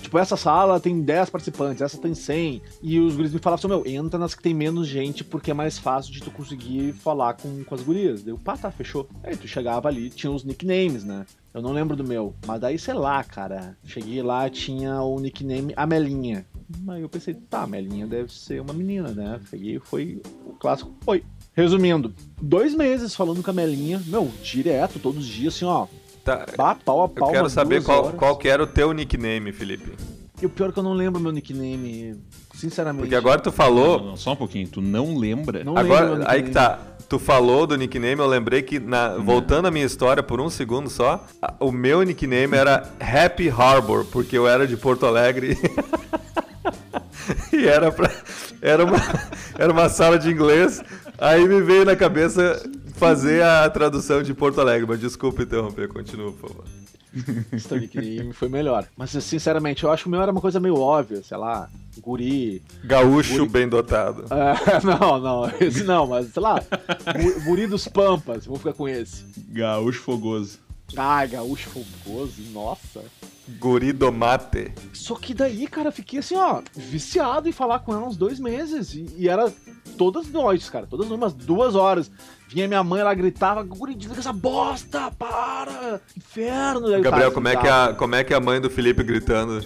tipo, 0.00 0.18
essa 0.18 0.36
sala 0.36 0.80
tem 0.80 1.00
10 1.00 1.30
participantes, 1.30 1.82
essa 1.82 1.98
tem 1.98 2.14
100. 2.14 2.62
E 2.82 2.98
os 2.98 3.16
guris 3.16 3.32
me 3.32 3.38
falavam 3.38 3.58
assim, 3.58 3.68
meu, 3.68 3.86
entra 3.86 4.18
nas 4.18 4.34
que 4.34 4.42
tem 4.42 4.54
menos 4.54 4.86
gente, 4.86 5.24
porque 5.24 5.50
é 5.50 5.54
mais 5.54 5.78
fácil 5.78 6.12
de 6.12 6.20
tu 6.20 6.30
conseguir 6.30 6.92
falar 6.92 7.34
com, 7.34 7.64
com 7.64 7.74
as 7.74 7.82
gurias. 7.82 8.22
Deu, 8.22 8.38
pá, 8.38 8.56
tá, 8.56 8.70
fechou. 8.70 9.08
Aí 9.22 9.36
tu 9.36 9.46
chegava 9.46 9.88
ali, 9.88 10.10
tinha 10.10 10.30
os 10.30 10.44
nicknames, 10.44 11.04
né? 11.04 11.24
Eu 11.52 11.60
não 11.60 11.72
lembro 11.72 11.96
do 11.96 12.04
meu, 12.04 12.34
mas 12.46 12.60
daí, 12.60 12.78
sei 12.78 12.94
lá, 12.94 13.24
cara. 13.24 13.76
Cheguei 13.84 14.22
lá, 14.22 14.48
tinha 14.48 15.02
o 15.02 15.18
nickname 15.18 15.72
Amelinha. 15.76 16.46
Aí 16.88 17.02
eu 17.02 17.08
pensei, 17.08 17.34
tá, 17.34 17.62
Amelinha 17.62 18.06
deve 18.06 18.32
ser 18.32 18.60
uma 18.60 18.72
menina, 18.72 19.10
né? 19.10 19.40
Peguei, 19.50 19.78
foi 19.80 20.22
o 20.46 20.52
clássico, 20.52 20.94
foi. 21.00 21.24
Resumindo, 21.52 22.14
dois 22.40 22.74
meses 22.74 23.14
falando 23.14 23.42
com 23.42 23.50
a 23.50 23.52
Melinha, 23.54 24.00
meu, 24.06 24.30
direto, 24.42 25.00
todos 25.00 25.24
os 25.24 25.26
dias, 25.26 25.56
assim, 25.56 25.64
ó, 25.64 25.88
Tá. 26.24 26.46
Bah, 26.56 26.76
pau 26.84 27.02
a 27.02 27.08
pau. 27.08 27.28
Eu 27.28 27.32
quero 27.32 27.50
saber 27.50 27.82
qual, 27.82 28.12
qual 28.12 28.36
que 28.36 28.48
era 28.48 28.62
o 28.62 28.66
teu 28.66 28.92
nickname, 28.92 29.52
Felipe. 29.52 29.96
E 30.40 30.46
o 30.46 30.48
pior 30.48 30.70
é 30.70 30.72
que 30.72 30.78
eu 30.78 30.82
não 30.82 30.94
lembro 30.94 31.20
meu 31.20 31.32
nickname, 31.32 32.16
sinceramente. 32.54 33.02
Porque 33.02 33.14
agora 33.14 33.40
tu 33.40 33.52
falou. 33.52 33.98
Não, 33.98 34.06
não, 34.08 34.16
só 34.16 34.32
um 34.32 34.36
pouquinho, 34.36 34.66
tu 34.68 34.80
não 34.80 35.16
lembra? 35.16 35.62
Não 35.62 35.76
agora, 35.76 36.24
aí 36.26 36.42
que 36.42 36.50
tá. 36.50 36.78
Tu 37.08 37.18
falou 37.18 37.66
do 37.66 37.76
nickname, 37.76 38.20
eu 38.20 38.26
lembrei 38.26 38.62
que, 38.62 38.78
na, 38.78 39.16
voltando 39.16 39.66
à 39.66 39.70
minha 39.70 39.84
história 39.84 40.22
por 40.22 40.40
um 40.40 40.48
segundo 40.48 40.88
só, 40.88 41.26
o 41.58 41.72
meu 41.72 42.02
nickname 42.02 42.56
era 42.56 42.88
Happy 43.00 43.48
Harbor, 43.48 44.04
porque 44.06 44.38
eu 44.38 44.46
era 44.46 44.64
de 44.64 44.76
Porto 44.76 45.04
Alegre. 45.04 45.58
e 47.52 47.66
era 47.66 47.90
pra, 47.90 48.10
era 48.62 48.84
uma, 48.84 48.98
era 49.58 49.72
uma 49.72 49.88
sala 49.88 50.18
de 50.18 50.30
inglês. 50.30 50.80
Aí 51.18 51.46
me 51.46 51.60
veio 51.60 51.84
na 51.84 51.96
cabeça 51.96 52.62
fazer 53.00 53.42
a 53.42 53.68
tradução 53.70 54.22
de 54.22 54.34
Porto 54.34 54.60
Alegre, 54.60 54.86
mas 54.86 55.00
desculpa 55.00 55.42
interromper, 55.42 55.88
continua, 55.88 56.30
por 56.32 56.50
favor. 56.50 56.64
Story 57.54 57.90
foi 58.34 58.48
melhor. 58.48 58.86
Mas 58.96 59.10
sinceramente, 59.10 59.82
eu 59.82 59.90
acho 59.90 60.04
que 60.04 60.08
o 60.08 60.12
meu 60.12 60.20
era 60.20 60.30
uma 60.30 60.40
coisa 60.40 60.60
meio 60.60 60.76
óbvia, 60.78 61.22
sei 61.22 61.36
lá, 61.38 61.68
guri. 61.98 62.62
Gaúcho 62.84 63.38
guri... 63.38 63.48
bem 63.48 63.68
dotado. 63.68 64.26
É, 64.30 64.80
não, 64.84 65.18
não, 65.18 65.50
esse 65.60 65.82
não, 65.82 66.06
mas 66.06 66.28
sei 66.32 66.42
lá, 66.42 66.62
guri 67.44 67.66
dos 67.66 67.88
Pampas, 67.88 68.44
vou 68.44 68.58
ficar 68.58 68.74
com 68.74 68.86
esse. 68.86 69.24
Gaúcho 69.48 70.02
fogoso. 70.02 70.58
Ah, 70.96 71.24
gaúcho 71.24 71.70
fogoso, 71.70 72.42
nossa. 72.52 73.02
Guri 73.58 73.92
do 73.92 74.12
mate. 74.12 74.72
Só 74.92 75.14
que 75.14 75.34
daí, 75.34 75.66
cara, 75.66 75.88
eu 75.88 75.92
fiquei 75.92 76.18
assim, 76.18 76.36
ó, 76.36 76.62
viciado 76.76 77.48
em 77.48 77.52
falar 77.52 77.80
com 77.80 77.92
ela 77.92 78.06
uns 78.06 78.16
dois 78.16 78.38
meses. 78.38 78.94
E, 78.94 79.06
e 79.16 79.28
era 79.28 79.52
todas 80.00 80.24
as 80.24 80.32
noites, 80.32 80.70
cara, 80.70 80.86
todas 80.86 81.10
umas 81.10 81.34
duas 81.34 81.74
horas. 81.74 82.10
Vinha 82.48 82.66
minha 82.66 82.82
mãe, 82.82 83.02
ela 83.02 83.12
gritava, 83.12 83.62
guri, 83.62 83.94
desliga 83.94 84.20
essa 84.20 84.32
bosta, 84.32 85.10
para! 85.10 86.00
Inferno! 86.16 86.80
Gabriel, 87.02 87.10
cara, 87.10 87.30
como, 87.30 87.48
é 87.48 87.56
que 87.56 87.68
a, 87.68 87.92
como 87.92 88.14
é 88.14 88.24
que 88.24 88.32
é 88.32 88.36
a 88.38 88.40
mãe 88.40 88.62
do 88.62 88.70
Felipe 88.70 89.02
gritando? 89.02 89.62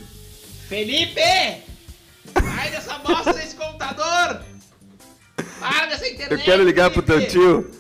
Felipe! 0.67 1.21
Sai 1.21 2.71
dessa 2.73 2.99
bosta 2.99 3.33
desse 3.33 3.55
computador! 3.55 4.43
Para 5.61 5.87
dessa 5.87 6.09
internet! 6.09 6.33
Eu 6.33 6.39
quero 6.39 6.65
ligar 6.65 6.91
Felipe. 6.91 7.07
pro 7.07 7.21
teu 7.21 7.29
tio! 7.29 7.71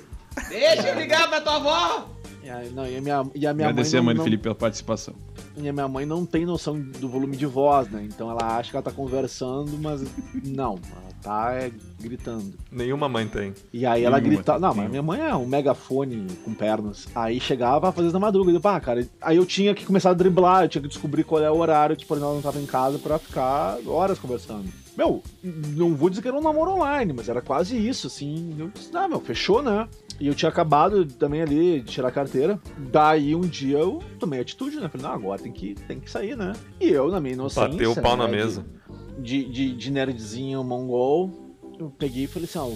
Deixa 0.48 0.90
eu 0.90 0.94
ligar 0.94 1.28
pra 1.28 1.40
tua 1.40 1.56
avó! 1.56 2.08
E 2.40 2.48
a, 2.48 2.62
não, 2.70 2.86
e 2.86 2.96
a 2.96 3.00
minha, 3.00 3.30
e 3.34 3.46
a 3.48 3.52
minha 3.52 3.68
Agradecer 3.68 3.96
mãe. 3.96 4.00
a 4.00 4.04
mãe 4.04 4.14
do 4.14 4.22
Felipe 4.22 4.44
pela 4.44 4.54
participação. 4.54 5.14
E 5.56 5.68
a 5.68 5.72
minha 5.72 5.88
mãe 5.88 6.06
não 6.06 6.24
tem 6.24 6.46
noção 6.46 6.80
do 6.80 7.08
volume 7.08 7.36
de 7.36 7.46
voz, 7.46 7.88
né? 7.88 8.04
Então 8.04 8.30
ela 8.30 8.58
acha 8.58 8.70
que 8.70 8.76
ela 8.76 8.82
tá 8.82 8.92
conversando, 8.92 9.76
mas 9.78 10.02
não, 10.44 10.78
ela 10.92 11.03
tá 11.24 11.54
é, 11.54 11.72
gritando. 11.98 12.52
Nenhuma 12.70 13.08
mãe 13.08 13.26
tem. 13.26 13.54
E 13.72 13.86
aí 13.86 14.04
ela 14.04 14.20
grita. 14.20 14.58
Não, 14.58 14.74
mas 14.74 14.90
minha 14.90 15.02
mãe 15.02 15.20
é 15.20 15.34
um 15.34 15.46
megafone 15.46 16.26
com 16.44 16.52
pernas. 16.52 17.08
Aí 17.14 17.40
chegava 17.40 17.88
a 17.88 17.92
fazer 17.92 18.12
na 18.12 18.20
madruga. 18.20 18.52
Eu, 18.52 18.60
ah, 18.62 18.78
cara. 18.78 19.08
Aí 19.20 19.38
eu 19.38 19.46
tinha 19.46 19.74
que 19.74 19.86
começar 19.86 20.10
a 20.10 20.14
driblar, 20.14 20.64
eu 20.64 20.68
tinha 20.68 20.82
que 20.82 20.88
descobrir 20.88 21.24
qual 21.24 21.42
é 21.42 21.50
o 21.50 21.56
horário 21.56 21.96
que, 21.96 22.04
por 22.04 22.16
exemplo, 22.16 22.32
ela 22.32 22.34
não 22.36 22.42
tava 22.42 22.60
em 22.60 22.66
casa 22.66 22.98
pra 22.98 23.18
ficar 23.18 23.78
horas 23.86 24.18
conversando. 24.18 24.68
Meu, 24.96 25.22
não 25.42 25.96
vou 25.96 26.08
dizer 26.08 26.22
que 26.22 26.28
era 26.28 26.36
um 26.36 26.42
namoro 26.42 26.72
online, 26.72 27.12
mas 27.12 27.28
era 27.28 27.40
quase 27.40 27.76
isso, 27.76 28.06
assim. 28.06 28.54
Eu 28.58 28.68
disse, 28.68 28.96
ah, 28.96 29.08
meu, 29.08 29.20
fechou, 29.20 29.60
né? 29.60 29.88
E 30.20 30.28
eu 30.28 30.34
tinha 30.34 30.48
acabado 30.48 31.04
também 31.06 31.42
ali 31.42 31.80
de 31.80 31.92
tirar 31.92 32.08
a 32.08 32.12
carteira. 32.12 32.60
Daí 32.78 33.34
um 33.34 33.40
dia 33.40 33.78
eu 33.78 34.00
tomei 34.20 34.40
atitude, 34.40 34.76
né? 34.76 34.88
Falei, 34.88 35.06
não, 35.06 35.12
agora 35.12 35.42
tem 35.42 35.50
que, 35.50 35.74
tem 35.74 35.98
que 35.98 36.08
sair, 36.08 36.36
né? 36.36 36.52
E 36.80 36.88
eu, 36.88 37.10
na 37.10 37.20
minha 37.20 37.34
inocência. 37.34 37.68
Bateu 37.68 37.92
o 37.92 38.00
pau 38.00 38.16
né, 38.16 38.22
na 38.22 38.28
mesa. 38.28 38.62
De, 38.62 38.68
de, 39.18 39.74
de 39.74 39.90
nerdzinho 39.90 40.62
mongol, 40.64 41.30
eu 41.78 41.90
peguei 41.90 42.24
e 42.24 42.26
falei 42.26 42.48
assim, 42.48 42.58
ó, 42.58 42.70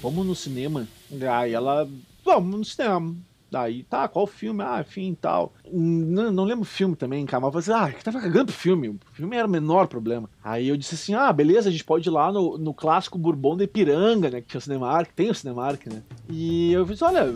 vamos 0.00 0.26
no 0.26 0.34
cinema. 0.34 0.86
Aí 1.30 1.52
ela, 1.52 1.88
vamos 2.24 2.58
no 2.58 2.64
cinema. 2.64 3.14
Daí, 3.52 3.82
tá, 3.82 4.08
qual 4.08 4.26
filme? 4.26 4.62
Ah, 4.62 4.80
enfim, 4.80 5.14
tal. 5.20 5.52
Não, 5.70 6.32
não 6.32 6.44
lembro 6.44 6.62
o 6.62 6.64
filme 6.64 6.96
também, 6.96 7.26
cara, 7.26 7.42
mas 7.42 7.54
eu 7.54 7.62
falei 7.62 7.82
assim, 7.82 7.92
ah, 7.92 7.98
que 7.98 8.02
tava 8.02 8.18
cagando 8.18 8.46
pro 8.46 8.54
filme. 8.54 8.88
O 8.88 8.98
filme 9.12 9.36
era 9.36 9.46
o 9.46 9.50
menor 9.50 9.88
problema. 9.88 10.26
Aí 10.42 10.68
eu 10.68 10.76
disse 10.76 10.94
assim, 10.94 11.12
ah, 11.12 11.30
beleza, 11.30 11.68
a 11.68 11.72
gente 11.72 11.84
pode 11.84 12.08
ir 12.08 12.10
lá 12.10 12.32
no, 12.32 12.56
no 12.56 12.72
clássico 12.72 13.18
Bourbon 13.18 13.54
de 13.54 13.64
Ipiranga, 13.64 14.30
né, 14.30 14.40
que 14.40 14.46
tinha 14.46 14.58
o 14.58 14.62
Cinemark, 14.62 15.12
tem 15.14 15.28
o 15.28 15.34
Cinemark, 15.34 15.86
né. 15.86 16.02
E 16.30 16.72
eu 16.72 16.86
disse, 16.86 17.04
olha, 17.04 17.26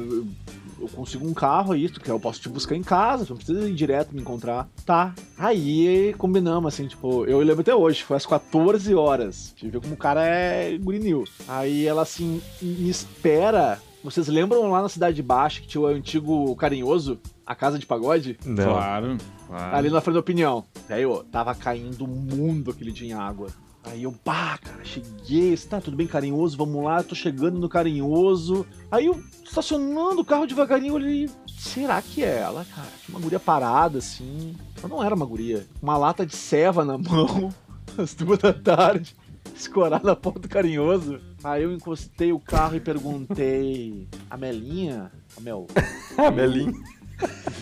eu, 0.81 0.89
consigo 0.89 1.27
um 1.27 1.35
carro 1.35 1.73
aí, 1.73 1.89
tu 1.89 2.01
quer, 2.01 2.11
eu 2.11 2.21
posso 2.21 2.41
te 2.41 2.49
buscar 2.49 2.75
em 2.75 2.83
casa, 2.83 3.27
não 3.29 3.37
precisa 3.37 3.69
ir 3.69 3.75
direto 3.75 4.15
me 4.15 4.21
encontrar. 4.21 4.69
Tá. 4.85 5.15
Aí 5.39 6.15
combinamos, 6.19 6.73
assim, 6.73 6.87
tipo, 6.87 7.25
eu 7.25 7.39
lembro 7.41 7.61
até 7.61 7.75
hoje, 7.75 8.03
foi 8.03 8.17
às 8.17 8.27
14 8.27 8.95
horas. 8.95 9.53
Deixa 9.53 9.67
eu 9.67 9.71
ver 9.71 9.81
como 9.81 9.95
o 9.95 9.99
cara 9.99 10.25
é 10.25 10.77
gurinil. 10.79 11.25
Aí 11.49 11.87
ela, 11.87 12.03
assim, 12.03 12.41
me 12.61 12.89
espera 12.89 13.79
vocês 14.07 14.29
lembram 14.29 14.71
lá 14.71 14.83
na 14.83 14.89
Cidade 14.89 15.21
Baixa 15.21 15.61
que 15.61 15.67
tinha 15.67 15.81
o 15.81 15.87
antigo 15.87 16.55
Carinhoso? 16.55 17.19
A 17.45 17.57
casa 17.57 17.77
de 17.77 17.85
pagode? 17.85 18.39
Não. 18.47 18.73
Claro, 18.73 19.17
claro. 19.49 19.77
Ali 19.77 19.91
na 19.91 20.01
frente 20.01 20.15
da 20.15 20.21
opinião. 20.21 20.65
Aí, 20.89 21.05
ó, 21.05 21.25
tava 21.25 21.53
caindo 21.57 22.05
o 22.05 22.09
mundo 22.09 22.71
aquele 22.71 22.93
dia 22.93 23.09
em 23.09 23.13
água. 23.13 23.49
Aí 23.87 24.03
eu, 24.03 24.13
pá, 24.13 24.59
cara, 24.59 24.85
cheguei, 24.85 25.57
tá 25.57 25.81
tudo 25.81 25.97
bem, 25.97 26.09
carinhoso, 26.09 26.57
vamos 26.57 26.85
lá, 26.85 27.03
tô 27.05 27.15
chegando 27.15 27.59
no 27.59 27.69
carinhoso. 27.69 28.67
Aí 28.91 29.07
eu, 29.07 29.23
estacionando 29.45 30.21
o 30.21 30.25
carro 30.25 30.47
devagarinho, 30.47 30.91
eu 30.91 30.95
olhei, 30.97 31.31
será 31.47 32.03
que 32.03 32.25
é 32.25 32.39
ela, 32.39 32.65
cara? 32.65 32.89
Tinha 33.05 33.17
uma 33.17 33.23
guria 33.23 33.39
parada, 33.39 33.99
assim. 33.99 34.57
Mas 34.83 34.91
não 34.91 35.03
era 35.03 35.15
uma 35.15 35.25
guria. 35.25 35.65
Uma 35.81 35.97
lata 35.97 36.27
de 36.27 36.35
ceva 36.35 36.85
na 36.85 36.99
mão, 36.99 37.55
às 37.97 38.13
duas 38.13 38.41
da 38.41 38.53
tarde, 38.53 39.15
escorada 39.55 40.05
na 40.05 40.17
ponta 40.17 40.49
carinhoso. 40.49 41.21
Aí 41.45 41.63
eu 41.63 41.73
encostei 41.73 42.33
o 42.33 42.41
carro 42.41 42.75
e 42.75 42.81
perguntei: 42.81 44.09
A 44.29 44.37
Melinha? 44.37 45.13
A 45.37 45.41
Mel. 45.41 45.67
a 46.19 46.31
Melinha. 46.31 46.75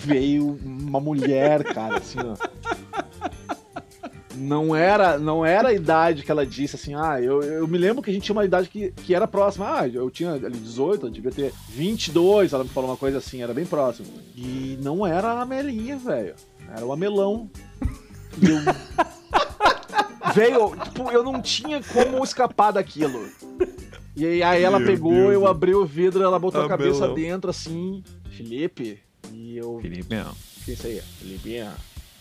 Veio 0.04 0.58
uma 0.64 1.00
mulher, 1.00 1.62
cara, 1.64 1.98
assim, 1.98 2.18
ó. 2.18 2.34
Não 4.36 4.74
era, 4.74 5.18
não 5.18 5.44
era 5.44 5.68
a 5.68 5.72
idade 5.72 6.22
que 6.22 6.30
ela 6.30 6.46
disse, 6.46 6.76
assim, 6.76 6.94
ah, 6.94 7.20
eu, 7.20 7.42
eu 7.42 7.68
me 7.68 7.78
lembro 7.78 8.02
que 8.02 8.10
a 8.10 8.12
gente 8.12 8.24
tinha 8.24 8.34
uma 8.36 8.44
idade 8.44 8.68
que, 8.68 8.90
que 8.90 9.14
era 9.14 9.26
próxima. 9.26 9.80
Ah, 9.80 9.88
eu 9.88 10.10
tinha 10.10 10.32
ali 10.32 10.58
18, 10.58 11.06
eu 11.06 11.10
devia 11.10 11.30
ter 11.30 11.52
22, 11.68 12.52
ela 12.52 12.64
me 12.64 12.70
falou 12.70 12.90
uma 12.90 12.96
coisa 12.96 13.18
assim, 13.18 13.42
era 13.42 13.54
bem 13.54 13.66
próximo. 13.66 14.08
E 14.34 14.78
não 14.82 15.06
era 15.06 15.40
a 15.40 15.46
Melinha, 15.46 15.96
velho. 15.96 16.34
Era 16.74 16.84
o 16.84 16.92
Amelão. 16.92 17.50
E 18.40 18.48
eu 18.48 18.58
Veio, 20.34 20.74
tipo, 20.76 21.10
eu 21.10 21.22
não 21.22 21.40
tinha 21.40 21.82
como 21.82 22.22
escapar 22.24 22.72
daquilo. 22.72 23.28
E 24.16 24.42
aí 24.42 24.62
ela 24.62 24.78
Meu 24.78 24.88
pegou, 24.88 25.12
Deus 25.12 25.34
eu 25.34 25.46
abri 25.46 25.74
o 25.74 25.84
vidro, 25.84 26.22
ela 26.22 26.38
botou 26.38 26.62
a, 26.62 26.66
a 26.66 26.68
cabeça 26.68 27.08
dentro 27.08 27.50
assim, 27.50 28.02
Felipe, 28.30 28.98
e 29.32 29.56
eu. 29.56 29.78
Felipe, 29.80 30.14
não. 30.14 30.32
Isso 30.66 30.86
aí, 30.86 31.00
Felipe, 31.18 31.62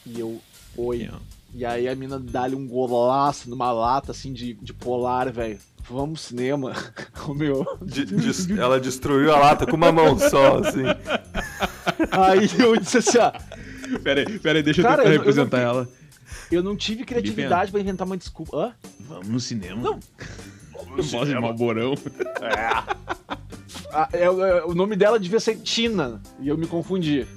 e 0.06 0.20
eu, 0.20 0.40
oi. 0.76 1.10
E 1.54 1.64
aí 1.64 1.88
a 1.88 1.96
mina 1.96 2.20
dá-lhe 2.20 2.56
um 2.56 2.68
golaço 2.68 3.50
numa 3.50 3.72
lata 3.72 4.12
assim 4.12 4.34
de, 4.34 4.56
de 4.56 4.74
polar, 4.74 5.32
velho. 5.32 5.60
Vamos 5.90 6.22
cinema. 6.22 6.74
o 7.28 7.34
meu. 7.34 7.66
De, 7.82 8.06
de, 8.06 8.60
ela 8.60 8.80
destruiu 8.80 9.34
a 9.34 9.38
lata 9.38 9.66
com 9.66 9.76
uma 9.76 9.92
mão 9.92 10.18
só, 10.18 10.60
assim. 10.60 10.84
Aí 12.12 12.50
eu 12.60 12.76
disse 12.78 12.98
assim, 12.98 13.18
ó. 13.18 13.32
Pera 14.00 14.22
aí, 14.22 14.40
pera 14.40 14.60
aí, 14.60 14.64
deixa 14.64 14.82
Cara, 14.82 15.04
eu 15.04 15.06
tentar 15.06 15.18
representar 15.18 15.58
eu 15.60 15.68
ela. 15.68 15.90
Eu 16.52 16.64
não 16.64 16.76
tive 16.76 17.04
criatividade 17.04 17.72
para 17.72 17.82
inventar 17.82 18.08
uma 18.08 18.18
desculpa. 18.18 18.58
Hã? 18.58 18.74
Vamos 19.02 19.28
no 19.28 19.40
cinema. 19.40 19.82
Não. 19.82 20.00
Vamos 20.74 20.98
no 20.98 21.04
cinema. 21.04 21.42
Malborão. 21.42 21.94
É. 22.42 23.36
Ah, 23.92 24.10
é, 24.12 24.24
é. 24.24 24.66
O 24.66 24.74
nome 24.74 24.96
dela 24.96 25.20
devia 25.20 25.40
ser 25.40 25.58
Tina, 25.58 26.22
e 26.40 26.48
eu 26.48 26.58
me 26.58 26.66
confundi. 26.66 27.28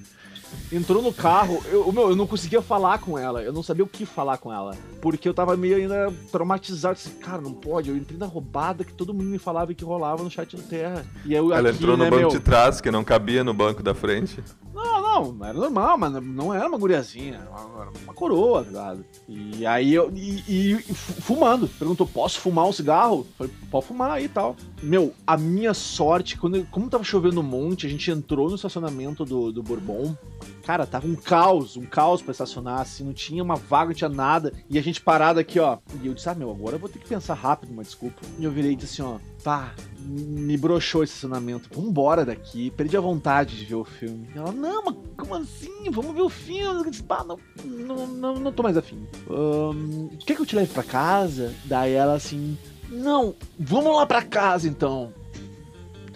Entrou 0.73 1.03
no 1.03 1.13
carro, 1.13 1.63
eu, 1.71 1.91
meu, 1.93 2.11
eu 2.11 2.17
não 2.17 2.27
conseguia 2.27 2.61
falar 2.61 2.99
com 2.99 3.19
ela, 3.19 3.43
eu 3.43 3.53
não 3.53 3.63
sabia 3.63 3.85
o 3.85 3.89
que 3.89 4.05
falar 4.05 4.39
com 4.39 4.53
ela. 4.53 4.75
Porque 5.01 5.29
eu 5.29 5.35
tava 5.35 5.57
meio 5.57 5.77
ainda 5.77 6.13
traumatizado. 6.31 6.95
Assim, 6.95 7.11
cara, 7.19 7.41
não 7.41 7.53
pode, 7.53 7.91
eu 7.91 7.97
entrei 7.97 8.19
na 8.19 8.27
roubada 8.27 8.85
que 8.85 8.93
todo 8.93 9.15
mundo 9.15 9.27
me 9.27 9.39
falava 9.39 9.73
que 9.75 9.85
rolava 9.85 10.23
no 10.23 10.31
chat 10.31 10.57
do 10.57 10.63
Terra. 10.63 11.05
E 11.25 11.35
eu 11.35 11.53
Ela 11.53 11.71
aqui, 11.71 11.79
entrou 11.79 11.97
no 11.97 12.05
né, 12.05 12.11
banco 12.11 12.23
meu, 12.23 12.31
de 12.31 12.41
trás, 12.41 12.81
que 12.81 12.91
não 12.91 13.05
cabia 13.05 13.45
no 13.45 13.55
banco 13.55 13.83
da 13.83 13.95
frente. 13.95 14.43
Não, 14.75 15.06
não, 15.23 15.45
era 15.45 15.59
normal, 15.59 15.99
mas 15.99 16.13
não 16.23 16.53
era 16.53 16.69
uma 16.69 16.79
guriazinha, 16.79 17.35
era 17.35 17.51
uma, 17.51 18.15
coroa, 18.15 18.63
tá 18.63 18.69
ligado? 18.69 19.05
E 19.29 19.67
aí 19.67 19.95
eu. 19.95 20.11
E, 20.15 20.43
e- 20.49 20.79
fu- 20.83 21.21
fumando. 21.23 21.69
Perguntou: 21.69 22.07
posso 22.07 22.41
fumar 22.41 22.67
um 22.67 22.73
cigarro? 22.73 23.27
Falei, 23.37 23.53
pode 23.71 23.87
fumar 23.87 24.13
aí 24.13 24.25
e 24.25 24.29
tal. 24.29 24.57
Meu, 24.83 25.13
a 25.27 25.37
minha 25.37 25.75
sorte, 25.75 26.37
quando, 26.39 26.65
como 26.67 26.89
tava 26.89 27.05
chovendo 27.05 27.41
um 27.41 27.45
monte, 27.45 27.87
a 27.87 27.91
gente 27.91 28.11
entrou 28.11 28.49
no 28.49 28.57
estacionamento 28.57 29.25
do, 29.25 29.53
do 29.53 29.63
Bourbon. 29.63 30.17
Cara, 30.65 30.87
tava 30.87 31.07
um 31.07 31.15
caos, 31.15 31.77
um 31.77 31.85
caos 31.87 32.21
pra 32.23 32.33
estacionar, 32.33 32.81
assim, 32.81 33.05
não 33.05 33.13
tinha 33.13 33.43
uma 33.43 33.55
vaga, 33.57 33.87
não 33.91 33.95
tinha 33.95 34.11
nada. 34.11 34.53
E 34.69 34.79
a 34.79 34.83
gente 34.83 35.01
parado 35.01 35.39
aqui, 35.39 35.59
ó. 35.61 35.79
E 36.03 36.07
eu 36.07 36.15
disse, 36.15 36.29
ah, 36.29 36.35
meu, 36.35 36.51
agora 36.51 36.75
eu 36.77 36.81
vou 36.81 36.89
ter 36.89 36.99
que 36.99 37.09
pensar 37.09 37.35
rápido 37.35 37.71
uma 37.73 37.83
desculpa. 37.85 38.21
E 38.39 38.45
eu 38.45 38.51
virei 38.51 38.73
e 38.73 38.77
disse 38.77 39.01
assim, 39.01 39.13
ó, 39.15 39.19
pá, 39.47 39.73
me 40.01 40.57
broxou 40.57 41.05
esse 41.05 41.13
estacionamento. 41.13 41.69
Vambora 41.73 42.25
daqui, 42.25 42.69
perdi 42.73 42.97
a 42.97 43.01
vontade 43.01 43.57
de 43.57 43.65
ver 43.65 43.77
o 43.77 43.85
filme. 43.85 44.29
Ela, 44.35 44.51
não, 44.51 44.87
mas 44.87 44.97
como 45.17 45.37
assim? 45.37 45.89
Vamos 45.89 46.17
ver 46.17 46.23
o 46.23 46.29
filme. 46.29 46.81
Eu 46.85 46.91
disse, 46.91 47.05
pá, 47.05 47.23
não, 47.23 47.39
não, 47.65 48.09
não, 48.09 48.35
não 48.35 48.53
tô 48.53 48.65
mais 48.65 48.77
afim. 48.77 49.07
Ahn, 49.31 50.09
quer 50.27 50.35
que 50.35 50.43
eu 50.43 50.47
te 50.47 50.57
leve 50.57 50.75
pra 50.75 50.83
casa? 50.83 51.55
Daí 51.65 51.93
ela 51.93 52.15
assim, 52.15 52.59
não, 52.91 53.37
vamos 53.57 53.95
lá 53.95 54.05
pra 54.05 54.21
casa 54.21 54.67
então. 54.69 55.15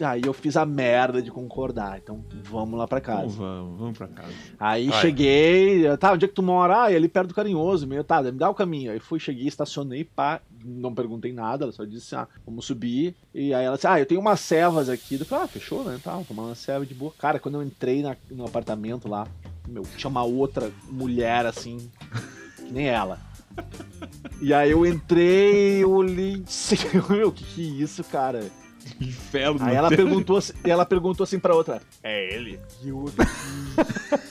Aí 0.01 0.23
eu 0.25 0.33
fiz 0.33 0.57
a 0.57 0.64
merda 0.64 1.23
de 1.23 1.31
concordar, 1.31 1.99
então 1.99 2.25
vamos 2.45 2.79
lá 2.79 2.88
pra 2.88 3.01
casa. 3.01 3.27
Então 3.27 3.37
vamos, 3.37 3.79
vamos 3.79 3.99
pra 3.99 4.09
casa. 4.09 4.33
Aí 4.59 4.88
Vai. 4.88 5.01
cheguei, 5.03 5.97
tá, 5.99 6.14
onde 6.14 6.25
é 6.25 6.29
que 6.29 6.35
tu 6.35 6.43
mora? 6.43 6.85
Ah, 6.85 6.93
é 6.93 6.97
ali 6.97 7.07
perto 7.07 7.29
do 7.29 7.35
Carinhoso, 7.35 7.87
meio, 7.87 8.03
tá, 8.03 8.23
me 8.23 8.33
dá 8.33 8.51
o 8.51 8.55
caminho. 8.55 8.90
Aí 8.90 8.99
fui, 8.99 9.21
cheguei, 9.21 9.47
estacionei, 9.47 10.03
pá, 10.03 10.40
não 10.64 10.94
perguntei 10.94 11.33
nada, 11.33 11.64
ela 11.64 11.73
só 11.73 11.85
disse, 11.85 12.14
ah, 12.14 12.27
vamos 12.46 12.64
subir. 12.64 13.14
E 13.35 13.53
aí 13.55 13.64
ela 13.64 13.77
disse, 13.77 13.87
ah, 13.87 13.99
eu 13.99 14.07
tenho 14.07 14.20
umas 14.20 14.40
cevas 14.40 14.88
aqui. 14.88 15.14
Eu 15.18 15.25
falei, 15.27 15.44
ah, 15.44 15.49
fechou, 15.49 15.85
né, 15.85 15.99
tá, 16.03 16.14
vou 16.14 16.25
tomar 16.25 16.42
uma 16.44 16.55
ceva 16.55 16.85
de 16.87 16.94
boa. 16.94 17.12
Cara, 17.18 17.38
quando 17.38 17.55
eu 17.57 17.62
entrei 17.62 18.03
na- 18.03 18.16
no 18.31 18.44
apartamento 18.46 19.09
lá, 19.09 19.27
meu, 19.68 19.83
tinha 19.96 20.09
uma 20.11 20.23
outra 20.25 20.70
mulher, 20.88 21.46
assim, 21.46 21.90
que 22.57 22.73
nem 22.73 22.88
ela. 22.88 23.18
E 24.40 24.55
aí 24.55 24.70
eu 24.70 24.87
entrei, 24.87 25.83
eu 25.83 25.90
olhei, 25.90 26.35
e 26.37 26.44
meu, 27.12 27.29
o 27.29 27.33
que 27.33 27.44
que 27.44 27.61
é 27.62 27.83
isso, 27.83 28.03
cara? 28.05 28.51
Inferno. 29.01 29.59
Aí 29.62 29.75
ela 29.77 29.88
perguntou, 29.88 30.37
assim- 30.38 30.55
ela 30.64 30.87
perguntou 30.87 31.25
assim 31.25 31.38
pra 31.38 31.55
outra, 31.55 31.83
é 32.03 32.35
ele? 32.35 32.59
E 32.83 32.90
o 32.90 32.99
outro, 33.03 33.16
caralho, 33.16 34.25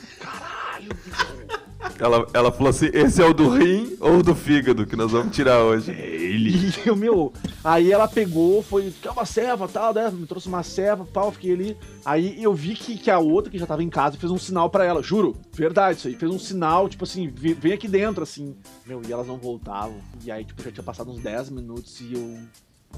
Ela, 1.99 2.25
ela 2.33 2.51
falou 2.51 2.69
assim: 2.69 2.89
esse 2.93 3.21
é 3.21 3.25
o 3.25 3.33
do 3.33 3.49
rim 3.49 3.95
ou 3.99 4.21
do 4.21 4.35
fígado 4.35 4.85
que 4.85 4.95
nós 4.95 5.11
vamos 5.11 5.35
tirar 5.35 5.63
hoje? 5.63 5.91
É 5.91 6.05
ele. 6.05 6.49
E 6.85 6.87
eu, 6.87 6.95
meu, 6.95 7.33
aí 7.63 7.91
ela 7.91 8.07
pegou, 8.07 8.61
foi, 8.63 8.93
quer 9.01 9.09
uma 9.11 9.25
ceva 9.25 9.67
tal, 9.67 9.93
né? 9.93 10.09
Me 10.11 10.25
trouxe 10.27 10.47
uma 10.47 10.63
ceva, 10.63 11.05
pau, 11.05 11.31
fiquei 11.31 11.51
ali. 11.53 11.77
Aí 12.05 12.41
eu 12.41 12.53
vi 12.53 12.75
que, 12.75 12.97
que 12.97 13.09
a 13.11 13.19
outra, 13.19 13.51
que 13.51 13.57
já 13.57 13.65
tava 13.65 13.83
em 13.83 13.89
casa, 13.89 14.17
fez 14.17 14.31
um 14.31 14.37
sinal 14.37 14.69
pra 14.69 14.85
ela, 14.85 15.01
juro, 15.01 15.35
verdade, 15.53 15.99
isso 15.99 16.07
aí. 16.07 16.15
Fez 16.15 16.31
um 16.31 16.39
sinal, 16.39 16.87
tipo 16.87 17.03
assim, 17.03 17.27
"Vem- 17.27 17.53
vem 17.53 17.73
aqui 17.73 17.87
dentro, 17.87 18.23
assim. 18.23 18.55
Meu, 18.85 19.01
e 19.07 19.11
elas 19.11 19.27
não 19.27 19.37
voltavam. 19.37 19.97
E 20.23 20.31
aí, 20.31 20.45
tipo, 20.45 20.61
já 20.63 20.71
tinha 20.71 20.83
passado 20.83 21.09
uns 21.11 21.19
10 21.21 21.49
minutos 21.49 21.99
e 22.01 22.13
eu. 22.13 22.37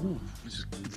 Hum, 0.00 0.16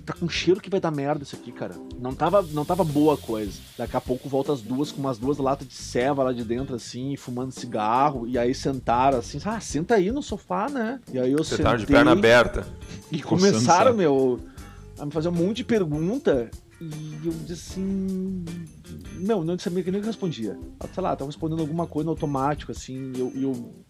tá 0.06 0.14
com 0.14 0.28
cheiro 0.30 0.60
que 0.62 0.70
vai 0.70 0.80
dar 0.80 0.90
merda 0.92 1.24
isso 1.24 1.36
aqui, 1.36 1.52
cara. 1.52 1.76
Não 2.00 2.14
tava, 2.16 2.42
não 2.42 2.64
tava 2.66 2.84
boa 2.84 3.16
a 3.16 3.18
coisa. 3.18 3.60
Daqui 3.78 3.96
a 3.96 4.02
pouco 4.02 4.28
volta 4.30 4.54
as 4.54 4.62
duas 4.62 4.92
com 4.92 5.00
umas 5.02 5.18
duas 5.18 5.38
latas 5.38 5.68
de 5.68 5.74
ceva 5.76 6.24
lá 6.24 6.32
de 6.34 6.44
dentro, 6.44 6.76
assim, 6.76 7.16
fumando 7.16 7.52
cigarro. 7.52 8.26
E 8.28 8.38
aí 8.38 8.54
sentaram 8.56 9.20
assim, 9.20 9.40
ah, 9.46 9.60
senta 9.60 9.96
aí 9.96 10.12
no 10.12 10.24
sofá, 10.24 10.70
né? 10.70 11.00
E 11.12 11.20
aí 11.20 11.32
eu 11.32 11.40
Você 11.40 11.58
tava 11.58 11.76
de 11.78 11.82
sentei- 11.84 11.96
perna 11.98 12.12
aberta. 12.14 12.68
e 13.12 13.22
começaram, 13.22 13.94
meu, 13.96 14.40
a 14.98 15.06
me 15.06 15.12
fazer 15.12 15.28
um 15.30 15.34
monte 15.34 15.58
de 15.58 15.64
pergunta. 15.66 16.50
E 16.94 17.28
eu 17.28 17.34
disse 17.46 17.80
assim. 17.80 18.46
Meu, 19.14 19.44
não 19.44 19.58
sabia 19.58 19.84
que 19.84 19.92
nem 19.92 20.02
respondia. 20.02 20.58
Sei 20.94 21.04
lá, 21.04 21.16
tava 21.16 21.30
respondendo 21.30 21.62
alguma 21.62 21.88
coisa 21.88 22.06
no 22.06 22.12
automático, 22.12 22.72
assim. 22.72 23.14
E 23.16 23.20
eu, 23.20 23.32
eu. 23.36 23.84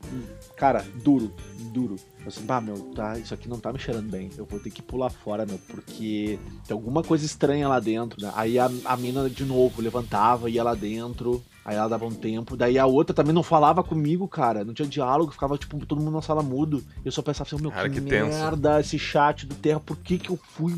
Cara, 0.55 0.86
duro, 1.03 1.34
duro. 1.73 1.95
Eu 2.21 2.27
assim, 2.27 2.45
bah, 2.45 2.62
meu, 2.62 2.75
tá, 2.95 3.17
isso 3.19 3.34
aqui 3.34 3.47
não 3.47 3.60
tá 3.60 3.71
me 3.71 3.79
cheirando 3.79 4.10
bem. 4.10 4.29
Eu 4.38 4.45
vou 4.45 4.60
ter 4.60 4.71
que 4.71 4.81
pular 4.81 5.10
fora, 5.10 5.45
meu, 5.45 5.60
porque 5.67 6.39
tem 6.67 6.73
alguma 6.73 7.03
coisa 7.03 7.25
estranha 7.25 7.67
lá 7.67 7.79
dentro, 7.79 8.21
né? 8.21 8.31
Aí 8.36 8.58
a, 8.58 8.69
a 8.86 8.97
mina, 8.97 9.29
de 9.29 9.45
novo, 9.45 9.81
levantava, 9.81 10.49
ia 10.49 10.63
lá 10.63 10.73
dentro. 10.73 11.43
Aí 11.63 11.75
ela 11.75 11.88
dava 11.88 12.05
um 12.05 12.13
tempo. 12.13 12.55
Daí 12.55 12.77
a 12.77 12.86
outra 12.86 13.13
também 13.15 13.34
não 13.34 13.41
falava 13.43 13.84
comigo, 13.84 14.27
cara. 14.27 14.63
Não 14.63 14.73
tinha 14.73 14.88
diálogo, 14.88 15.31
ficava, 15.31 15.58
tipo, 15.58 15.84
todo 15.86 15.99
mundo 15.99 16.13
na 16.13 16.21
sala 16.21 16.43
mudo. 16.43 16.84
Eu 17.03 17.12
só 17.12 17.23
pensava 17.23 17.47
assim, 17.47 17.62
meu, 17.62 17.71
Cara, 17.71 17.89
que, 17.89 17.99
que 17.99 18.08
tenso. 18.08 18.38
merda 18.38 18.79
esse 18.79 18.99
chat 18.99 19.47
do 19.47 19.55
Terra. 19.55 19.79
Por 19.79 19.97
que 19.97 20.19
que 20.19 20.29
eu 20.29 20.38
fui 20.38 20.75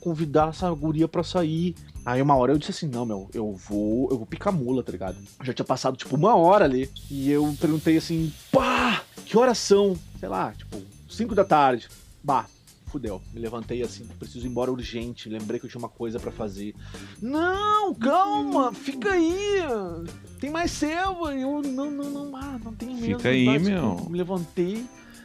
convidar 0.00 0.50
essa 0.50 0.70
guria 0.70 1.08
pra 1.08 1.22
sair? 1.22 1.74
Aí 2.04 2.22
uma 2.22 2.34
hora 2.36 2.52
eu 2.52 2.58
disse 2.58 2.70
assim, 2.70 2.88
não, 2.88 3.04
meu, 3.04 3.28
eu 3.34 3.52
vou, 3.52 4.08
eu 4.10 4.16
vou 4.16 4.26
picar 4.26 4.52
mula, 4.52 4.82
tá 4.82 4.90
ligado? 4.90 5.16
Já 5.42 5.52
tinha 5.52 5.66
passado, 5.66 5.96
tipo, 5.96 6.16
uma 6.16 6.34
hora 6.34 6.64
ali. 6.64 6.90
E 7.10 7.30
eu 7.30 7.54
perguntei 7.60 7.96
assim, 7.96 8.32
pá, 8.50 9.02
que 9.26 9.36
horas 9.36 9.58
são? 9.58 9.96
Sei 10.18 10.28
lá, 10.28 10.52
tipo, 10.52 10.80
5 11.08 11.34
da 11.34 11.44
tarde. 11.44 11.88
Bah, 12.22 12.46
fudeu. 12.90 13.22
Me 13.32 13.40
levantei 13.40 13.82
assim, 13.82 14.04
preciso 14.18 14.46
ir 14.46 14.50
embora 14.50 14.70
urgente. 14.70 15.28
Lembrei 15.28 15.60
que 15.60 15.66
eu 15.66 15.70
tinha 15.70 15.78
uma 15.78 15.88
coisa 15.88 16.18
pra 16.18 16.30
fazer. 16.30 16.74
Não, 17.22 17.94
calma, 17.94 18.72
fica 18.72 19.12
aí. 19.12 19.60
Tem 20.40 20.50
mais 20.50 20.72
selva. 20.72 21.34
Eu, 21.34 21.62
não, 21.62 21.90
não, 21.90 22.10
não, 22.10 22.36
ah, 22.36 22.58
não 22.62 22.74
tem 22.74 22.88
mesmo. 22.88 23.18
Fica 23.18 23.28
aí, 23.28 23.58
meu. 23.58 24.06
Me 24.08 24.18
levantei. 24.18 24.84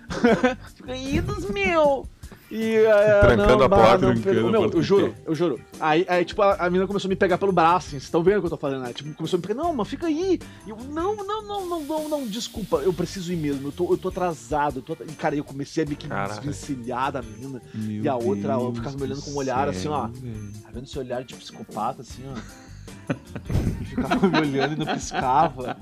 fica 0.75 0.93
aí 0.93 1.19
dos 1.19 1.49
meus. 1.49 2.07
E 2.49 2.75
é, 2.75 3.19
Trancando 3.21 3.57
não, 3.57 3.65
a 3.65 3.69
porta, 3.69 4.05
não, 4.05 4.21
trancando 4.21 4.47
a 4.47 4.51
meu, 4.51 4.69
eu 4.69 4.81
juro, 4.83 5.15
eu 5.25 5.33
juro. 5.33 5.59
Aí, 5.79 6.05
aí 6.07 6.23
tipo, 6.23 6.41
a, 6.43 6.53
a 6.55 6.69
menina 6.69 6.85
começou 6.85 7.07
a 7.07 7.09
me 7.09 7.15
pegar 7.15 7.39
pelo 7.39 7.51
braço, 7.51 7.87
assim, 7.87 7.89
vocês 7.91 8.03
estão 8.03 8.21
vendo 8.21 8.37
o 8.37 8.41
que 8.41 8.45
eu 8.45 8.51
tô 8.51 8.57
falando, 8.57 8.83
né? 8.83 8.93
Tipo, 8.93 9.13
começou 9.15 9.37
a 9.37 9.39
me 9.39 9.47
pegar, 9.47 9.63
não, 9.63 9.73
mas 9.73 9.87
fica 9.87 10.05
aí. 10.05 10.39
E 10.65 10.69
eu, 10.69 10.77
não, 10.77 11.15
não, 11.15 11.43
não, 11.43 11.67
não, 11.67 11.83
não, 11.83 12.09
não, 12.09 12.27
desculpa, 12.27 12.77
eu 12.77 12.93
preciso 12.93 13.33
ir 13.33 13.37
mesmo, 13.37 13.69
eu 13.69 13.71
tô, 13.71 13.91
eu 13.91 13.97
tô 13.97 14.09
atrasado. 14.09 14.77
Eu 14.77 14.81
tô, 14.83 14.93
e, 14.93 15.11
cara, 15.13 15.35
eu 15.35 15.43
comecei 15.43 15.83
a 15.83 15.87
me 15.87 15.95
desvencilhar 15.95 17.11
da 17.11 17.21
menina. 17.21 17.61
Meu 17.73 18.03
E 18.03 18.07
a 18.07 18.15
outra, 18.15 18.53
ela 18.53 18.63
Deus 18.63 18.77
ficava 18.77 18.95
me 18.95 19.03
olhando 19.03 19.19
do 19.19 19.23
com 19.23 19.31
um 19.31 19.37
olhar 19.37 19.67
assim, 19.67 19.87
ó. 19.87 20.07
Tá 20.07 20.69
vendo 20.71 20.83
esse 20.83 20.99
olhar 20.99 21.23
de 21.23 21.33
psicopata, 21.33 22.03
assim, 22.03 22.23
ó? 22.27 23.13
E 23.81 23.85
ficava 23.85 24.27
me 24.27 24.37
olhando 24.39 24.73
e 24.73 24.85
não 24.85 24.93
piscava. 24.93 25.77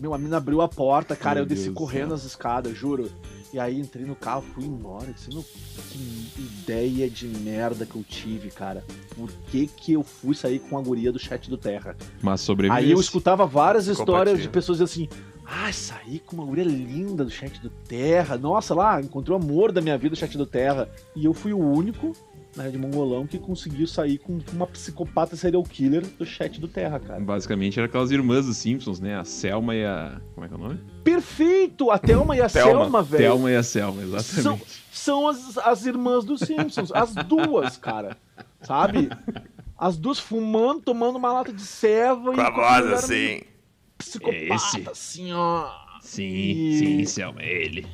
Meu, 0.00 0.14
a 0.14 0.18
mina 0.18 0.38
abriu 0.38 0.62
a 0.62 0.68
porta, 0.68 1.14
cara, 1.14 1.36
Meu 1.36 1.44
eu 1.44 1.48
desci 1.48 1.64
Deus 1.64 1.74
do 1.74 1.78
correndo 1.78 2.14
as 2.14 2.24
escadas, 2.24 2.74
juro. 2.74 3.10
E 3.52 3.58
aí 3.58 3.80
entrei 3.80 4.04
no 4.04 4.14
carro, 4.14 4.42
fui 4.54 4.64
embora. 4.64 5.08
Meu, 5.32 5.44
que 5.90 6.30
ideia 6.38 7.10
de 7.10 7.26
merda 7.26 7.84
que 7.84 7.96
eu 7.96 8.04
tive, 8.04 8.48
cara. 8.50 8.84
Por 9.16 9.28
que 9.50 9.66
que 9.66 9.92
eu 9.92 10.04
fui 10.04 10.34
sair 10.34 10.60
com 10.60 10.78
a 10.78 10.82
guria 10.82 11.10
do 11.10 11.18
chat 11.18 11.50
do 11.50 11.56
Terra? 11.56 11.96
Mas 12.22 12.40
sobreviveu. 12.42 12.78
Aí 12.78 12.90
eu 12.90 13.00
escutava 13.00 13.46
várias 13.46 13.88
histórias 13.88 14.40
de 14.40 14.48
pessoas 14.48 14.78
dizendo 14.78 15.08
assim: 15.08 15.20
Ah, 15.44 15.72
saí 15.72 16.20
com 16.20 16.36
uma 16.36 16.44
guria 16.44 16.62
linda 16.64 17.24
do 17.24 17.30
chat 17.30 17.60
do 17.60 17.70
Terra. 17.70 18.38
Nossa, 18.38 18.72
lá, 18.72 19.00
encontrei 19.00 19.36
o 19.36 19.40
amor 19.40 19.72
da 19.72 19.80
minha 19.80 19.98
vida 19.98 20.14
do 20.14 20.18
chat 20.18 20.38
do 20.38 20.46
Terra. 20.46 20.88
E 21.16 21.24
eu 21.24 21.34
fui 21.34 21.52
o 21.52 21.58
único, 21.58 22.12
na 22.56 22.64
Rede 22.64 22.78
Mongolão, 22.78 23.26
que 23.26 23.38
conseguiu 23.38 23.86
sair 23.86 24.18
com 24.18 24.38
uma 24.52 24.66
psicopata 24.66 25.36
serial 25.36 25.62
killer 25.62 26.04
do 26.18 26.26
chat 26.26 26.60
do 26.60 26.66
Terra, 26.68 26.98
cara. 26.98 27.20
Basicamente 27.20 27.78
era 27.78 27.86
aquelas 27.86 28.10
irmãs 28.10 28.46
dos 28.46 28.56
Simpsons, 28.56 28.98
né? 29.00 29.16
A 29.18 29.24
Selma 29.24 29.74
e 29.74 29.84
a. 29.84 30.20
Como 30.34 30.44
é 30.44 30.48
que 30.48 30.54
é 30.54 30.56
o 30.56 30.60
nome? 30.60 30.80
Perfeito! 31.04 31.90
A 31.90 31.98
Thelma 31.98 32.36
e 32.36 32.40
a 32.40 32.48
Thelma. 32.50 32.82
Selma, 32.82 33.02
velho. 33.02 33.22
Thelma 33.24 33.50
e 33.50 33.56
a 33.56 33.62
Selma, 33.62 34.02
exatamente. 34.02 34.42
São, 34.42 34.60
são 34.92 35.28
as, 35.28 35.58
as 35.58 35.86
irmãs 35.86 36.24
dos 36.24 36.40
Simpsons. 36.40 36.90
As 36.92 37.14
duas, 37.14 37.76
cara. 37.76 38.16
Sabe? 38.62 39.08
As 39.78 39.96
duas 39.96 40.18
fumando, 40.18 40.82
tomando 40.82 41.16
uma 41.16 41.32
lata 41.32 41.52
de 41.52 41.62
ceva 41.62 42.32
Com 42.34 42.40
a 42.40 42.48
enquanto 42.48 42.54
voz 42.88 42.92
assim. 43.04 43.40
Psicopata, 43.96 44.54
Esse. 44.54 44.88
assim, 44.90 45.32
ó. 45.32 45.70
Sim, 46.00 46.24
E- 46.24 46.78
sim, 46.78 47.04
Selma, 47.04 47.42
é 47.42 47.62
ele. 47.62 47.86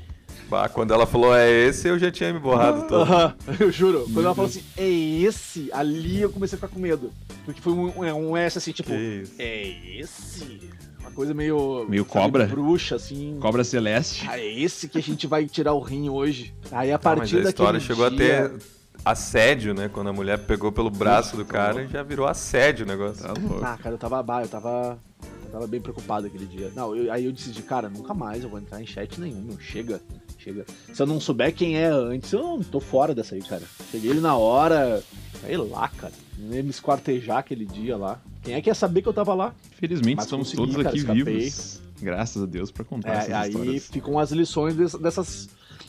Bah, 0.48 0.68
quando 0.68 0.94
ela 0.94 1.06
falou 1.06 1.35
é 1.35 1.50
esse, 1.50 1.88
eu 1.88 1.98
já 1.98 2.11
tinha 2.11 2.32
me 2.32 2.38
borrado 2.38 2.82
todo. 2.87 3.02
Aham, 3.02 3.35
eu 3.59 3.70
juro. 3.72 4.04
Quando 4.12 4.24
ela 4.26 4.35
falou 4.35 4.48
assim, 4.48 4.62
é 4.76 4.88
esse, 4.88 5.68
ali 5.72 6.20
eu 6.20 6.30
comecei 6.30 6.56
a 6.56 6.61
ficar 6.61 6.72
com 6.72 6.78
medo. 6.80 7.12
Porque 7.44 7.61
foi 7.61 7.72
um, 7.72 7.88
um, 8.00 8.30
um 8.30 8.37
S 8.37 8.56
assim, 8.59 8.72
tipo, 8.72 8.92
é 8.92 9.98
esse? 9.98 10.61
Uma 11.00 11.11
coisa 11.11 11.35
meio. 11.35 11.87
Meio 11.88 12.04
sabe, 12.04 12.12
cobra? 12.12 12.46
bruxa, 12.46 12.94
assim. 12.96 13.37
Cobra 13.40 13.64
Celeste. 13.64 14.24
Ah, 14.28 14.38
é 14.38 14.46
esse 14.46 14.88
que 14.88 14.98
a 14.98 15.02
gente 15.02 15.26
vai 15.26 15.46
tirar 15.46 15.72
o 15.72 15.80
rim 15.80 16.09
hoje. 16.09 16.54
Aí 16.70 16.92
a 16.92 16.96
Ah, 16.96 16.98
partir 16.98 17.18
mas 17.20 17.32
a 17.32 17.37
daquele 17.37 17.48
história 17.50 17.80
chegou 17.80 18.11
dia... 18.11 18.44
a 18.44 18.48
ter 18.48 18.59
assédio, 19.04 19.74
né? 19.74 19.88
Quando 19.88 20.09
a 20.09 20.12
mulher 20.12 20.38
pegou 20.46 20.70
pelo 20.72 20.90
braço 20.90 21.37
do 21.37 21.44
cara 21.44 21.82
e 21.82 21.88
já 21.88 22.02
virou 22.02 22.26
assédio 22.26 22.85
o 22.85 22.88
negócio. 22.88 23.22
Tá 23.22 23.32
louco. 23.40 23.64
Ah, 23.64 23.76
cara, 23.80 23.94
eu 23.94 23.98
tava, 23.98 24.22
bah, 24.22 24.42
eu 24.42 24.48
tava. 24.48 24.98
Eu 25.44 25.50
tava 25.52 25.66
bem 25.68 25.80
preocupado 25.80 26.26
aquele 26.26 26.44
dia. 26.46 26.72
Não, 26.74 26.94
eu- 26.94 27.12
aí 27.12 27.24
eu 27.24 27.32
decidi, 27.32 27.62
cara, 27.62 27.88
nunca 27.88 28.12
mais 28.12 28.42
eu 28.42 28.48
vou 28.50 28.59
entrar 28.59 28.82
em 28.82 28.87
chat 28.87 29.20
nenhum, 29.20 29.40
meu. 29.42 29.61
Chega, 29.61 30.00
chega. 30.46 30.64
Se 30.92 31.02
eu 31.02 31.06
não 31.06 31.20
souber 31.20 31.54
quem 31.54 31.76
é 31.76 31.87
antes, 31.87 32.32
eu 32.32 32.40
não 32.42 32.62
tô 32.62 32.78
fora 32.80 33.14
dessa 33.14 33.35
aí, 33.35 33.42
cara. 33.42 33.62
Cheguei 33.90 34.11
ele 34.11 34.20
na 34.20 34.37
hora. 34.37 35.02
Sei 35.40 35.56
lá, 35.56 35.88
cara. 35.88 36.12
Nem 36.38 36.62
me 36.62 36.70
esquartejar 36.70 37.38
aquele 37.38 37.64
dia 37.66 37.96
lá. 37.96 38.20
Quem 38.42 38.54
é 38.54 38.61
que 38.62 38.70
ia 38.70 38.74
saber 38.74 39.02
que 39.02 39.09
eu 39.09 39.12
tava 39.12 39.35
lá? 39.35 39.54
Felizmente 39.72 40.16
Mas 40.16 40.24
estamos 40.26 40.48
consegui, 40.50 40.62
todos 40.62 40.76
cara, 40.76 40.88
aqui 40.88 40.98
escapei. 40.98 41.24
vivos. 41.24 41.80
Graças 42.00 42.42
a 42.42 42.46
Deus 42.46 42.70
pra 42.70 42.85
contar 42.85 43.11
É, 43.14 43.16
essas 43.18 43.32
aí 43.32 43.48
histórias. 43.50 43.87
ficam 43.88 44.18
as 44.18 44.30
lições 44.30 44.76
des- 44.76 44.94
dessas, 44.94 45.48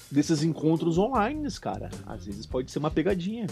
desses 0.09 0.41
encontros 0.43 0.97
online, 0.97 1.49
cara. 1.59 1.89
Às 2.05 2.25
vezes 2.25 2.45
pode 2.45 2.71
ser 2.71 2.79
uma 2.79 2.89
pegadinha. 2.89 3.45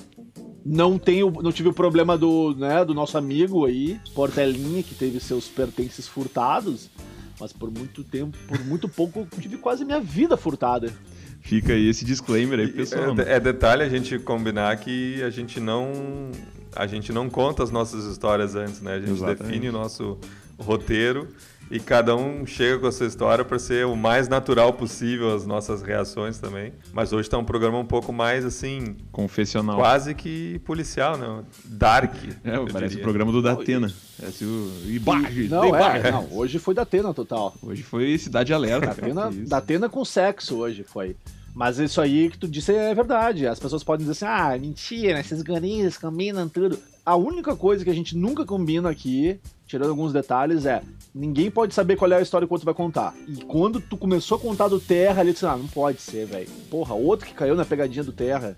Não 0.65 0.97
tenho, 0.97 1.29
não 1.29 1.51
tive 1.51 1.69
o 1.69 1.73
problema 1.73 2.17
do, 2.17 2.55
né, 2.55 2.83
do 2.83 2.93
nosso 2.93 3.17
amigo 3.17 3.65
aí, 3.65 3.99
Portelinha, 4.15 4.81
que 4.81 4.95
teve 4.95 5.19
seus 5.19 5.47
pertences 5.47 6.07
furtados. 6.07 6.89
Mas 7.39 7.52
por 7.52 7.71
muito 7.71 8.04
tempo, 8.04 8.38
por 8.48 8.60
muito 8.65 8.88
pouco, 8.88 9.19
eu 9.19 9.41
tive 9.41 9.58
quase 9.58 9.84
minha 9.84 10.00
vida 10.00 10.38
furtada. 10.38 10.91
Fica 11.41 11.74
aí 11.74 11.89
esse 11.89 12.04
disclaimer 12.04 12.60
aí, 12.60 12.67
pessoal. 12.67 13.15
É, 13.19 13.34
é 13.34 13.39
detalhe 13.39 13.84
a 13.84 13.89
gente 13.89 14.17
combinar 14.17 14.76
que 14.78 15.21
a 15.21 15.30
gente 15.30 15.60
não 15.60 16.32
a 16.76 16.88
gente 16.88 17.13
não 17.13 17.30
conta 17.30 17.63
as 17.63 17.71
nossas 17.71 18.06
histórias 18.06 18.56
antes, 18.56 18.82
né? 18.82 18.95
A 18.95 19.00
gente 19.00 19.12
Exatamente. 19.12 19.43
define 19.43 19.69
o 19.69 19.71
nosso 19.71 20.17
roteiro 20.58 21.28
e 21.69 21.80
cada 21.80 22.15
um 22.15 22.45
chega 22.45 22.80
com 22.80 22.88
a 22.88 22.91
sua 22.91 23.08
história 23.08 23.43
para 23.43 23.58
ser 23.58 23.86
o 23.86 23.95
mais 23.95 24.28
natural 24.28 24.73
possível 24.73 25.34
as 25.34 25.45
nossas 25.45 25.82
reações 25.82 26.38
também. 26.38 26.73
Mas 26.93 27.12
hoje 27.12 27.30
tá 27.30 27.38
um 27.38 27.43
programa 27.43 27.78
um 27.80 27.86
pouco 27.86 28.13
mais 28.13 28.45
assim, 28.45 28.95
Confessional. 29.12 29.75
quase 29.75 30.13
que 30.13 30.60
policial, 30.60 31.17
né? 31.17 31.43
Dark. 31.65 32.13
É, 32.43 32.51
parece 32.58 32.78
o 32.78 32.89
diria. 32.89 33.04
programa 33.04 33.32
do 33.32 33.41
Datena. 33.41 33.91
Parece 34.19 34.45
o... 34.45 34.71
Ibages, 34.86 35.49
Não, 35.49 35.75
é, 35.75 36.12
não, 36.12 36.28
hoje 36.32 36.60
foi 36.60 36.73
da 36.73 36.84
Atena 36.84 37.13
total. 37.13 37.54
Hoje 37.62 37.84
foi 37.84 38.17
Cidade 38.17 38.54
Alerta. 38.54 38.88
Da 38.88 38.95
cara, 38.95 39.08
Atena, 39.08 39.30
que 39.30 39.36
isso. 39.41 39.49
da 39.49 39.58
Atena 39.58 39.89
com 39.89 40.06
sexo 40.06 40.58
hoje 40.58 40.84
foi. 40.84 41.15
Mas 41.54 41.80
isso 41.80 42.01
aí 42.01 42.30
que 42.30 42.38
tu 42.38 42.47
disse 42.47 42.73
é 42.73 42.93
verdade. 42.93 43.47
As 43.47 43.60
pessoas 43.60 43.84
podem 43.84 44.06
dizer 44.06 44.25
assim: 44.25 44.25
ah, 44.25 44.58
mentira, 44.60 45.19
esses 45.19 45.41
ganinhos 45.41 45.97
combinam 45.97 46.49
tudo. 46.49 46.78
A 47.05 47.15
única 47.15 47.55
coisa 47.55 47.83
que 47.83 47.89
a 47.89 47.93
gente 47.93 48.17
nunca 48.17 48.43
combina 48.43 48.89
aqui, 48.89 49.39
tirando 49.67 49.89
alguns 49.89 50.11
detalhes, 50.11 50.65
é 50.65 50.81
ninguém 51.13 51.51
pode 51.51 51.73
saber 51.73 51.95
qual 51.95 52.11
é 52.11 52.17
a 52.17 52.21
história 52.21 52.47
que 52.47 52.59
tu 52.59 52.65
vai 52.65 52.73
contar. 52.73 53.13
E 53.27 53.43
quando 53.45 53.79
tu 53.79 53.95
começou 53.95 54.37
a 54.37 54.41
contar 54.41 54.67
do 54.67 54.79
Terra, 54.79 55.21
ali, 55.21 55.31
tu 55.31 55.35
disse, 55.35 55.45
ah, 55.45 55.55
não 55.55 55.67
pode 55.67 56.01
ser, 56.01 56.25
velho. 56.25 56.49
Porra, 56.69 56.95
outro 56.95 57.27
que 57.27 57.33
caiu 57.35 57.53
na 57.53 57.63
pegadinha 57.63 58.03
do 58.03 58.11
Terra. 58.11 58.57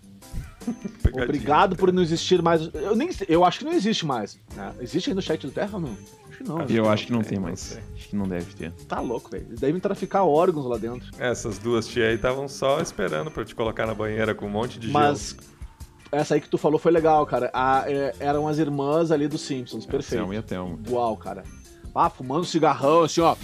Pegadinha. 1.03 1.23
Obrigado 1.25 1.75
por 1.75 1.91
não 1.91 2.01
existir 2.01 2.41
mais. 2.41 2.69
Eu, 2.73 2.95
nem, 2.95 3.09
eu 3.27 3.43
acho 3.43 3.59
que 3.59 3.65
não 3.65 3.73
existe 3.73 4.05
mais. 4.05 4.39
né? 4.55 4.73
Existe 4.79 5.09
aí 5.09 5.13
no 5.13 5.21
chat 5.21 5.45
do 5.45 5.51
Terra 5.51 5.71
ou 5.73 5.81
não? 5.81 5.97
Acho 6.29 6.37
que 6.37 6.43
não. 6.43 6.61
Eu 6.67 6.89
acho 6.89 7.05
que 7.05 7.11
não 7.11 7.21
tem, 7.21 7.31
tem 7.31 7.39
mais. 7.39 7.59
sei. 7.59 7.81
Acho 7.95 8.09
que 8.09 8.15
não 8.15 8.27
deve 8.27 8.53
ter. 8.53 8.71
Tá 8.87 9.01
louco, 9.01 9.29
velho. 9.29 9.45
Eles 9.49 9.59
devem 9.59 9.79
traficar 9.81 10.23
órgãos 10.23 10.65
lá 10.65 10.77
dentro. 10.77 11.09
Essas 11.19 11.57
duas 11.57 11.85
tias 11.87 12.07
aí 12.07 12.15
estavam 12.15 12.47
só 12.47 12.79
esperando 12.79 13.29
para 13.29 13.43
te 13.43 13.53
colocar 13.53 13.85
na 13.85 13.93
banheira 13.93 14.33
com 14.33 14.45
um 14.45 14.49
monte 14.49 14.79
de 14.79 14.89
Mas 14.89 15.35
essa 16.11 16.35
aí 16.35 16.41
que 16.41 16.49
tu 16.49 16.57
falou 16.57 16.79
foi 16.79 16.91
legal, 16.91 17.25
cara. 17.25 17.49
A- 17.53 17.83
é, 17.87 18.13
eram 18.19 18.47
as 18.47 18.57
irmãs 18.57 19.11
ali 19.11 19.27
dos 19.27 19.41
Simpsons, 19.41 19.85
perfeito. 19.85 20.21
Selma 20.21 20.35
e 20.35 20.37
a 20.37 20.41
Thelma. 20.41 20.77
Igual, 20.85 21.15
cara. 21.17 21.43
Ah, 21.93 22.09
fumando 22.09 22.45
cigarrão, 22.45 23.03
assim, 23.03 23.21
ó. 23.21 23.35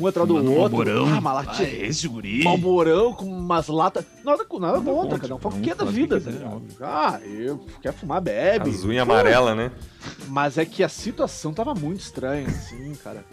Um 0.00 0.06
atrás 0.06 0.28
do 0.28 0.34
Fumando 0.36 0.50
um 0.52 0.58
outro. 0.60 0.76
malborão. 0.78 1.14
Ah, 1.14 1.18
uma 1.18 1.32
latinha. 1.32 1.68
esse 1.86 2.06
guri. 2.06 2.44
Malborão 2.44 3.12
com 3.12 3.24
umas 3.26 3.66
latas. 3.66 4.04
Nada, 4.24 4.44
com- 4.44 4.58
nada 4.60 4.80
contra, 4.80 4.92
contra, 4.94 5.18
cada 5.18 5.34
um 5.34 5.38
faz 5.38 5.54
o 5.56 5.60
que 5.60 5.70
é 5.70 5.74
da 5.74 5.84
que 5.86 5.92
vida, 5.92 6.20
tá 6.20 6.30
ligado? 6.30 6.52
óbvio. 6.54 6.76
Ah, 6.80 7.20
eu 7.24 7.66
quer 7.82 7.92
fumar, 7.92 8.20
bebe. 8.20 8.70
As 8.70 8.84
unhas 8.84 9.02
amarelas, 9.02 9.56
né? 9.56 9.72
Mas 10.28 10.56
é 10.56 10.64
que 10.64 10.84
a 10.84 10.88
situação 10.88 11.52
tava 11.52 11.74
muito 11.74 12.00
estranha, 12.00 12.46
assim, 12.46 12.94
cara. 13.02 13.24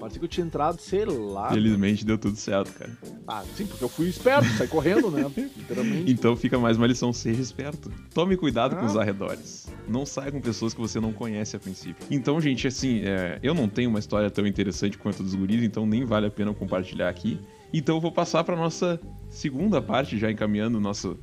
Parecia 0.00 0.18
que 0.18 0.24
eu 0.24 0.28
tinha 0.28 0.46
entrado, 0.46 0.80
sei 0.80 1.04
lá. 1.04 1.50
Felizmente 1.50 2.04
deu 2.06 2.16
tudo 2.16 2.34
certo, 2.36 2.72
cara. 2.72 2.90
Ah, 3.28 3.44
sim, 3.54 3.66
porque 3.66 3.84
eu 3.84 3.88
fui 3.88 4.08
esperto, 4.08 4.48
saí 4.56 4.66
correndo, 4.66 5.10
né? 5.10 5.30
Literalmente. 5.56 6.10
Então 6.10 6.34
fica 6.34 6.58
mais 6.58 6.76
uma 6.78 6.86
lição, 6.86 7.12
seja 7.12 7.40
esperto. 7.42 7.92
Tome 8.14 8.36
cuidado 8.36 8.74
com 8.76 8.82
Ah. 8.82 8.86
os 8.86 8.96
arredores. 8.96 9.68
Não 9.86 10.06
saia 10.06 10.32
com 10.32 10.40
pessoas 10.40 10.72
que 10.72 10.80
você 10.80 10.98
não 10.98 11.12
conhece 11.12 11.54
a 11.54 11.58
princípio. 11.60 12.04
Então, 12.10 12.40
gente, 12.40 12.66
assim, 12.66 13.02
é, 13.04 13.38
eu 13.42 13.52
não 13.54 13.68
tenho 13.68 13.90
uma 13.90 13.98
história 13.98 14.30
tão 14.30 14.46
interessante 14.46 14.96
quanto 14.96 15.20
a 15.20 15.24
dos 15.24 15.34
guris, 15.34 15.62
então 15.62 15.84
nem 15.86 16.04
vale 16.04 16.26
a 16.26 16.30
pena 16.30 16.52
compartilhar 16.54 17.08
aqui. 17.08 17.38
Então 17.72 17.96
eu 17.96 18.00
vou 18.00 18.10
passar 18.10 18.42
para 18.42 18.56
nossa 18.56 18.98
segunda 19.28 19.80
parte, 19.82 20.18
já 20.18 20.30
encaminhando 20.30 20.78
o 20.78 20.80
nosso 20.80 21.18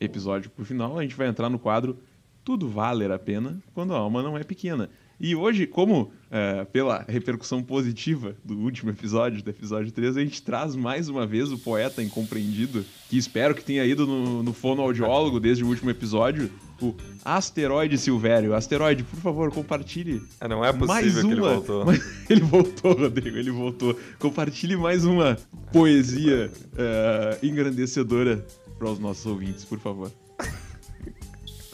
episódio 0.00 0.50
pro 0.50 0.64
final. 0.64 0.98
A 0.98 1.02
gente 1.02 1.14
vai 1.14 1.28
entrar 1.28 1.48
no 1.48 1.58
quadro 1.58 1.98
Tudo 2.42 2.68
Valer 2.68 3.10
a 3.12 3.18
Pena 3.18 3.62
quando 3.72 3.94
a 3.94 3.98
alma 3.98 4.22
não 4.22 4.36
é 4.36 4.42
pequena. 4.42 4.90
E 5.24 5.36
hoje, 5.36 5.68
como 5.68 6.10
é, 6.28 6.64
pela 6.64 7.04
repercussão 7.08 7.62
positiva 7.62 8.34
do 8.44 8.58
último 8.58 8.90
episódio, 8.90 9.40
do 9.40 9.48
episódio 9.50 9.92
3, 9.92 10.16
a 10.16 10.20
gente 10.20 10.42
traz 10.42 10.74
mais 10.74 11.08
uma 11.08 11.24
vez 11.24 11.52
o 11.52 11.58
poeta 11.58 12.02
incompreendido, 12.02 12.84
que 13.08 13.16
espero 13.16 13.54
que 13.54 13.62
tenha 13.62 13.84
ido 13.84 14.04
no, 14.04 14.42
no 14.42 14.52
fonoaudiólogo 14.52 15.38
desde 15.38 15.62
o 15.62 15.68
último 15.68 15.90
episódio, 15.90 16.50
o 16.80 16.92
Asteroide 17.24 17.96
Silvério. 17.98 18.52
Asteroide, 18.52 19.04
por 19.04 19.20
favor, 19.20 19.52
compartilhe 19.52 20.20
Ah, 20.40 20.48
Não 20.48 20.64
é 20.64 20.72
mais 20.72 21.04
possível 21.06 21.28
que 21.28 21.32
ele 21.34 21.40
uma. 21.40 21.54
voltou. 21.54 21.84
Mas- 21.86 22.30
ele 22.30 22.40
voltou, 22.40 22.92
Rodrigo, 22.94 23.36
ele 23.36 23.50
voltou. 23.52 23.96
Compartilhe 24.18 24.76
mais 24.76 25.04
uma 25.04 25.38
poesia 25.72 26.50
é, 26.76 27.38
engrandecedora 27.46 28.44
para 28.76 28.90
os 28.90 28.98
nossos 28.98 29.24
ouvintes, 29.24 29.64
por 29.64 29.78
favor. 29.78 30.10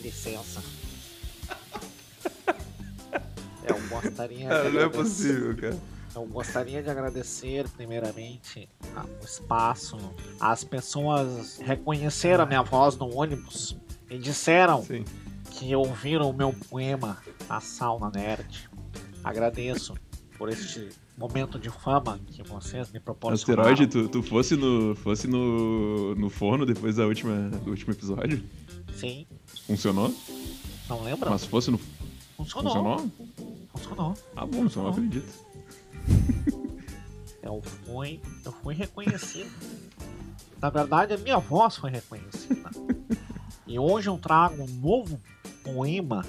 Licença. 0.03 0.63
Eu 3.69 3.89
gostaria 3.89 4.39
de 4.45 4.45
Cara, 4.49 4.71
não 4.71 4.81
é 4.81 4.85
agradecer- 4.85 4.99
possível, 4.99 5.57
cara. 5.57 5.79
Eu 6.15 6.25
gostaria 6.27 6.83
de 6.83 6.91
agradecer, 6.91 7.69
primeiramente, 7.77 8.69
o 9.21 9.25
espaço. 9.25 9.97
As 10.41 10.65
pessoas 10.65 11.59
reconheceram 11.63 12.43
a 12.45 12.47
minha 12.47 12.63
voz 12.63 12.97
no 12.97 13.15
ônibus 13.15 13.77
e 14.11 14.19
disseram 14.19 14.83
Sim. 14.83 15.05
que 15.53 15.77
ouviram 15.77 16.29
o 16.29 16.33
meu 16.33 16.53
poema, 16.69 17.19
A 17.49 17.61
Sauna 17.61 18.11
Nerd. 18.11 18.69
Agradeço 19.23 19.95
por 20.37 20.49
este 20.49 20.89
momento 21.17 21.59
de 21.59 21.69
fama 21.71 22.19
que 22.27 22.43
vocês 22.43 22.91
me 22.91 22.99
proporcionaram. 22.99 23.71
Asteroide, 23.71 23.87
tu, 23.93 24.09
tu 24.09 24.23
fosse, 24.23 24.57
no, 24.57 24.95
fosse 24.97 25.29
no, 25.29 26.15
no 26.15 26.31
forno 26.31 26.65
depois 26.65 26.97
da 26.97 27.07
última, 27.07 27.51
do 27.65 27.71
último 27.71 27.93
episódio? 27.93 28.43
Sim, 28.97 29.27
Funcionou? 29.67 30.13
não 30.89 31.03
lembra? 31.05 31.29
Mas 31.31 31.45
fosse 31.45 31.71
no. 31.71 31.79
Funcionou. 32.37 32.73
Funcionou? 32.73 33.11
Funcionou. 33.79 34.15
Ah, 34.37 34.47
bom, 34.47 34.65
então 34.65 34.85
eu 34.85 34.89
acredito. 34.91 35.49
Eu 37.43 37.63
fui, 37.63 38.21
eu 38.45 38.53
fui 38.53 38.75
reconhecido. 38.75 39.51
Na 40.61 40.71
verdade, 40.71 41.15
a 41.15 41.19
minha 41.19 41.39
voz 41.39 41.77
foi 41.77 41.91
reconhecida. 41.91 42.71
E 43.67 43.79
hoje 43.79 44.09
eu 44.09 44.19
trago 44.19 44.63
um 44.63 44.67
novo 44.67 45.21
poema 45.63 46.25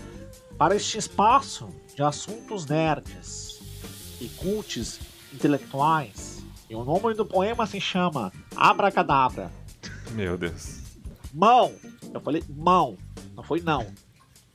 para 0.57 0.75
este 0.75 0.97
espaço 0.97 1.69
de 1.95 2.03
assuntos 2.03 2.65
nerds 2.65 3.59
e 4.21 4.27
cults 4.29 4.99
intelectuais. 5.33 6.43
E 6.69 6.75
o 6.75 6.83
nome 6.83 7.13
do 7.15 7.25
poema 7.25 7.65
se 7.65 7.81
chama 7.81 8.31
Abracadabra. 8.55 9.51
Meu 10.11 10.37
Deus. 10.37 10.83
Mão! 11.33 11.73
Eu 12.13 12.19
falei 12.21 12.43
mão, 12.49 12.97
não 13.35 13.43
foi 13.43 13.61
não. 13.61 13.87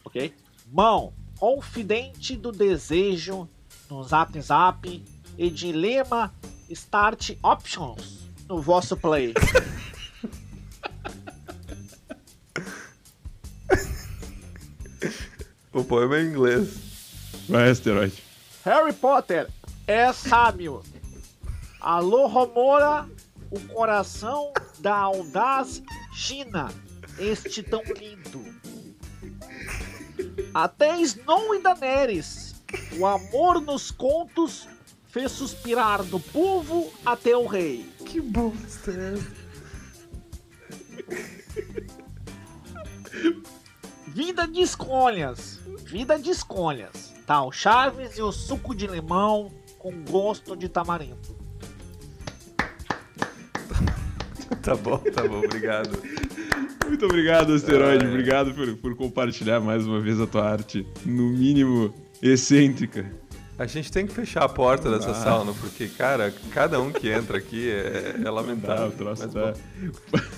Ok? 0.04 0.34
Mão, 0.72 1.12
confidente 1.44 2.38
do 2.38 2.50
desejo 2.50 3.46
no 3.90 4.02
Zap 4.02 4.40
Zap 4.40 5.04
e 5.36 5.50
dilema 5.50 6.34
Start 6.70 7.32
Options 7.42 8.30
no 8.48 8.62
vosso 8.62 8.96
play. 8.96 9.34
O 15.70 15.84
poema 15.84 16.16
é 16.16 16.22
em 16.22 16.28
inglês. 16.28 17.44
Vai, 17.46 17.68
asteroide. 17.68 18.22
Harry 18.64 18.94
Potter 18.94 19.50
é 19.86 20.10
sábio. 20.14 20.82
Alô, 21.78 22.26
Romora, 22.26 23.06
o 23.50 23.60
coração 23.68 24.50
da 24.78 24.96
audaz 24.96 25.82
China, 26.14 26.72
este 27.18 27.62
tão 27.62 27.82
lindo. 27.82 28.53
Até 30.54 31.00
Snow 31.00 31.52
e 31.56 31.58
Daenerys, 31.60 32.54
o 32.96 33.04
amor 33.04 33.60
nos 33.60 33.90
contos 33.90 34.68
fez 35.08 35.32
suspirar 35.32 36.04
do 36.04 36.20
povo 36.20 36.92
até 37.04 37.36
o 37.36 37.44
rei. 37.44 37.92
Que 38.06 38.20
bosta 38.20 38.92
é 38.92 39.14
Vida 44.06 44.46
de 44.46 44.60
escolhas, 44.60 45.58
vida 45.86 46.16
de 46.20 46.30
escolhas. 46.30 47.12
Tá, 47.26 47.42
o 47.42 47.50
Chaves 47.50 48.16
e 48.16 48.22
o 48.22 48.30
suco 48.30 48.76
de 48.76 48.86
limão 48.86 49.50
com 49.76 50.04
gosto 50.04 50.56
de 50.56 50.68
tamarindo. 50.68 51.36
Tá 54.62 54.76
bom, 54.76 54.98
tá 54.98 55.26
bom, 55.26 55.38
obrigado. 55.38 56.00
Muito 56.86 57.04
obrigado, 57.06 57.52
asteroide. 57.52 58.04
É. 58.04 58.08
Obrigado 58.08 58.52
por, 58.54 58.76
por 58.76 58.94
compartilhar 58.96 59.60
mais 59.60 59.86
uma 59.86 60.00
vez 60.00 60.20
a 60.20 60.26
tua 60.26 60.48
arte, 60.48 60.86
no 61.04 61.28
mínimo 61.30 61.92
excêntrica. 62.22 63.10
A 63.58 63.66
gente 63.66 63.90
tem 63.92 64.06
que 64.06 64.12
fechar 64.12 64.42
a 64.44 64.48
porta 64.48 64.90
dessa 64.90 65.12
Ah. 65.12 65.14
sauna, 65.14 65.52
porque, 65.60 65.86
cara, 65.88 66.32
cada 66.52 66.80
um 66.80 66.90
que 66.90 67.08
entra 67.08 67.38
aqui 67.38 67.70
é, 67.70 68.14
é 68.16 68.18
Tá, 68.22 68.30
lamentável. 68.30 68.88
o 68.88 68.90
troço 68.92 69.22
Mas, 69.24 69.32
tá. 69.32 69.54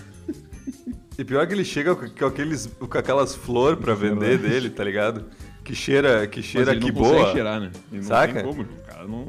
E 1.19 1.25
pior 1.25 1.47
que 1.47 1.55
ele 1.55 1.65
chega 1.65 1.95
com, 1.97 2.27
aqueles, 2.27 2.67
com 2.79 2.99
aquelas 2.99 3.35
flores 3.35 3.79
pra 3.81 3.95
vender 3.95 4.37
dele, 4.39 4.69
tá 4.69 4.85
ligado? 4.85 5.25
Que 5.65 5.75
cheira, 5.75 6.27
que 6.27 6.41
Mas 6.41 6.47
cheira 6.47 6.73
ele 6.73 6.81
que 6.81 6.93
não 6.93 7.03
boa. 7.03 7.33
cheirar, 7.33 7.59
né? 7.59 7.71
Ele 7.91 8.03
não 8.03 8.09
Saca? 8.09 8.35
tem 8.35 8.43
como. 8.45 8.63
O 8.63 8.67
cara 8.87 9.07
não... 9.09 9.27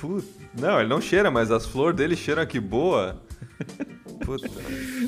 Put- 0.00 0.24
Não, 0.58 0.80
ele 0.80 0.88
não 0.88 1.00
cheira, 1.00 1.30
mas 1.30 1.50
as 1.50 1.66
flores 1.66 1.94
dele 1.94 2.16
cheiram 2.16 2.46
que 2.46 2.58
boa. 2.58 3.20
Puta. 4.24 4.48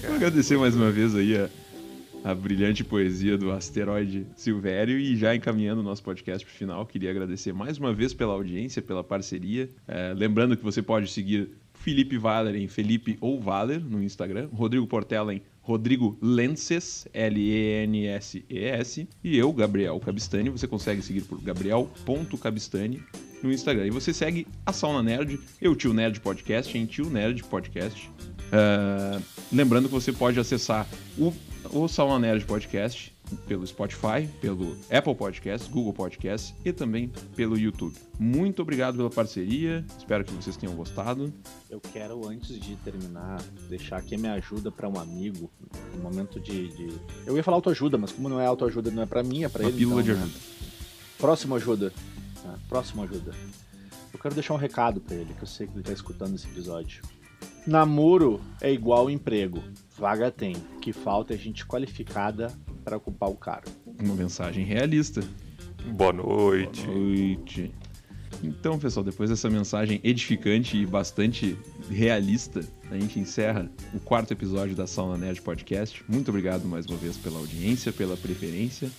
Vou 0.06 0.16
agradecer 0.16 0.58
mais 0.58 0.74
uma 0.74 0.90
vez 0.90 1.14
aí 1.14 1.36
a, 1.36 1.48
a 2.24 2.34
brilhante 2.34 2.84
poesia 2.84 3.36
do 3.36 3.50
asteroide 3.50 4.26
Silvério 4.36 4.98
e 4.98 5.16
já 5.16 5.34
encaminhando 5.34 5.80
o 5.80 5.84
nosso 5.84 6.02
podcast 6.02 6.44
para 6.44 6.54
o 6.54 6.56
final, 6.56 6.86
queria 6.86 7.10
agradecer 7.10 7.52
mais 7.52 7.78
uma 7.78 7.92
vez 7.92 8.14
pela 8.14 8.32
audiência, 8.32 8.82
pela 8.82 9.02
parceria. 9.04 9.68
É, 9.86 10.14
lembrando 10.16 10.56
que 10.56 10.62
você 10.62 10.82
pode 10.82 11.10
seguir 11.10 11.50
Felipe 11.80 12.18
Valer 12.18 12.56
em 12.56 12.68
Felipe 12.68 13.16
ou 13.20 13.40
Valer 13.40 13.80
no 13.80 14.02
Instagram, 14.02 14.48
Rodrigo 14.52 14.86
Portela 14.86 15.34
em 15.34 15.42
Rodrigo 15.62 16.18
Lenses, 16.20 17.08
L-E-N-S-E-S, 17.12 19.08
e 19.24 19.38
eu, 19.38 19.52
Gabriel 19.52 19.98
Cabistani, 20.00 20.50
você 20.50 20.66
consegue 20.66 21.00
seguir 21.00 21.22
por 21.22 21.40
gabriel.cabistani 21.40 23.02
no 23.42 23.50
Instagram. 23.50 23.86
E 23.86 23.90
você 23.90 24.12
segue 24.12 24.46
a 24.66 24.72
Sauna 24.72 25.02
Nerd, 25.02 25.38
eu, 25.60 25.74
Tio 25.74 25.94
Nerd 25.94 26.20
Podcast, 26.20 26.76
em 26.76 26.84
Tio 26.84 27.08
Nerd 27.08 27.42
Podcast. 27.44 28.10
Ah, 28.52 29.20
lembrando 29.50 29.88
que 29.88 29.94
você 29.94 30.12
pode 30.12 30.38
acessar 30.38 30.86
o, 31.16 31.32
o 31.72 31.88
Sauna 31.88 32.18
Nerd 32.18 32.44
Podcast 32.44 33.14
pelo 33.46 33.66
Spotify, 33.66 34.26
pelo 34.40 34.76
Apple 34.90 35.14
Podcast, 35.14 35.68
Google 35.70 35.92
Podcast 35.92 36.54
e 36.64 36.72
também 36.72 37.10
pelo 37.34 37.58
YouTube. 37.58 37.94
Muito 38.18 38.62
obrigado 38.62 38.96
pela 38.96 39.10
parceria, 39.10 39.84
espero 39.98 40.24
que 40.24 40.32
vocês 40.32 40.56
tenham 40.56 40.74
gostado. 40.74 41.32
Eu 41.68 41.80
quero, 41.80 42.26
antes 42.28 42.58
de 42.60 42.76
terminar, 42.76 43.40
deixar 43.68 43.96
aqui 43.98 44.14
a 44.14 44.18
minha 44.18 44.34
ajuda 44.34 44.70
pra 44.70 44.88
um 44.88 44.98
amigo, 44.98 45.50
no 45.94 46.02
momento 46.02 46.38
de, 46.40 46.68
de- 46.68 46.98
Eu 47.26 47.36
ia 47.36 47.42
falar 47.42 47.56
autoajuda, 47.56 47.96
mas 47.98 48.12
como 48.12 48.28
não 48.28 48.40
é 48.40 48.46
autoajuda, 48.46 48.90
não 48.90 49.02
é 49.02 49.06
pra 49.06 49.22
mim, 49.22 49.44
é 49.44 49.48
pra 49.48 49.62
Uma 49.62 49.68
ele. 49.70 49.78
pílula 49.78 50.02
então, 50.02 50.14
de 50.14 50.20
né? 50.20 50.24
ajuda. 50.26 50.40
Próxima 51.18 51.56
ajuda. 51.56 51.92
Ah, 52.46 52.56
próxima 52.68 53.02
ajuda. 53.04 53.32
Eu 54.12 54.18
quero 54.18 54.34
deixar 54.34 54.54
um 54.54 54.58
recado 54.58 55.00
pra 55.00 55.14
ele, 55.14 55.32
que 55.34 55.42
eu 55.42 55.46
sei 55.46 55.66
que 55.66 55.74
ele 55.74 55.82
tá 55.82 55.92
escutando 55.92 56.34
esse 56.34 56.46
episódio. 56.46 57.02
Namoro 57.66 58.40
é 58.60 58.72
igual 58.72 59.10
emprego. 59.10 59.62
Vaga 59.96 60.30
tem. 60.30 60.56
O 60.76 60.80
que 60.80 60.92
falta 60.92 61.34
é 61.34 61.36
gente 61.36 61.66
qualificada 61.66 62.52
pra 62.84 62.96
ocupar 62.96 63.28
o 63.28 63.36
cargo. 63.36 63.70
Uma 63.98 64.14
mensagem 64.14 64.64
realista. 64.64 65.22
Boa 65.92 66.12
noite. 66.12 66.86
Noite. 66.86 67.74
Então, 68.42 68.78
pessoal, 68.78 69.04
depois 69.04 69.28
dessa 69.28 69.50
mensagem 69.50 70.00
edificante 70.02 70.76
e 70.76 70.86
bastante 70.86 71.56
realista, 71.90 72.60
a 72.90 72.98
gente 72.98 73.18
encerra 73.18 73.70
o 73.92 74.00
quarto 74.00 74.32
episódio 74.32 74.74
da 74.74 74.86
Sauna 74.86 75.18
Nerd 75.18 75.42
Podcast. 75.42 76.02
Muito 76.08 76.28
obrigado 76.28 76.66
mais 76.66 76.86
uma 76.86 76.96
vez 76.96 77.16
pela 77.16 77.38
audiência, 77.38 77.92
pela 77.92 78.16
preferência, 78.16 78.90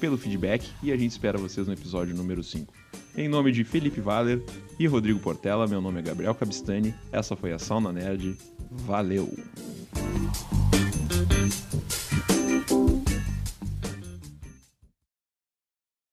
pelo 0.00 0.18
feedback 0.18 0.68
e 0.82 0.90
a 0.90 0.96
gente 0.96 1.12
espera 1.12 1.38
vocês 1.38 1.66
no 1.66 1.72
episódio 1.72 2.14
número 2.14 2.42
5. 2.42 2.72
Em 3.16 3.28
nome 3.28 3.52
de 3.52 3.64
Felipe 3.64 4.00
Valer 4.00 4.42
e 4.78 4.86
Rodrigo 4.86 5.18
Portela, 5.20 5.66
meu 5.66 5.80
nome 5.80 6.00
é 6.00 6.02
Gabriel 6.02 6.34
Cabistani. 6.34 6.94
Essa 7.12 7.36
foi 7.36 7.52
a 7.52 7.58
Sauna 7.58 7.92
Nerd. 7.92 8.36
Valeu! 8.70 9.32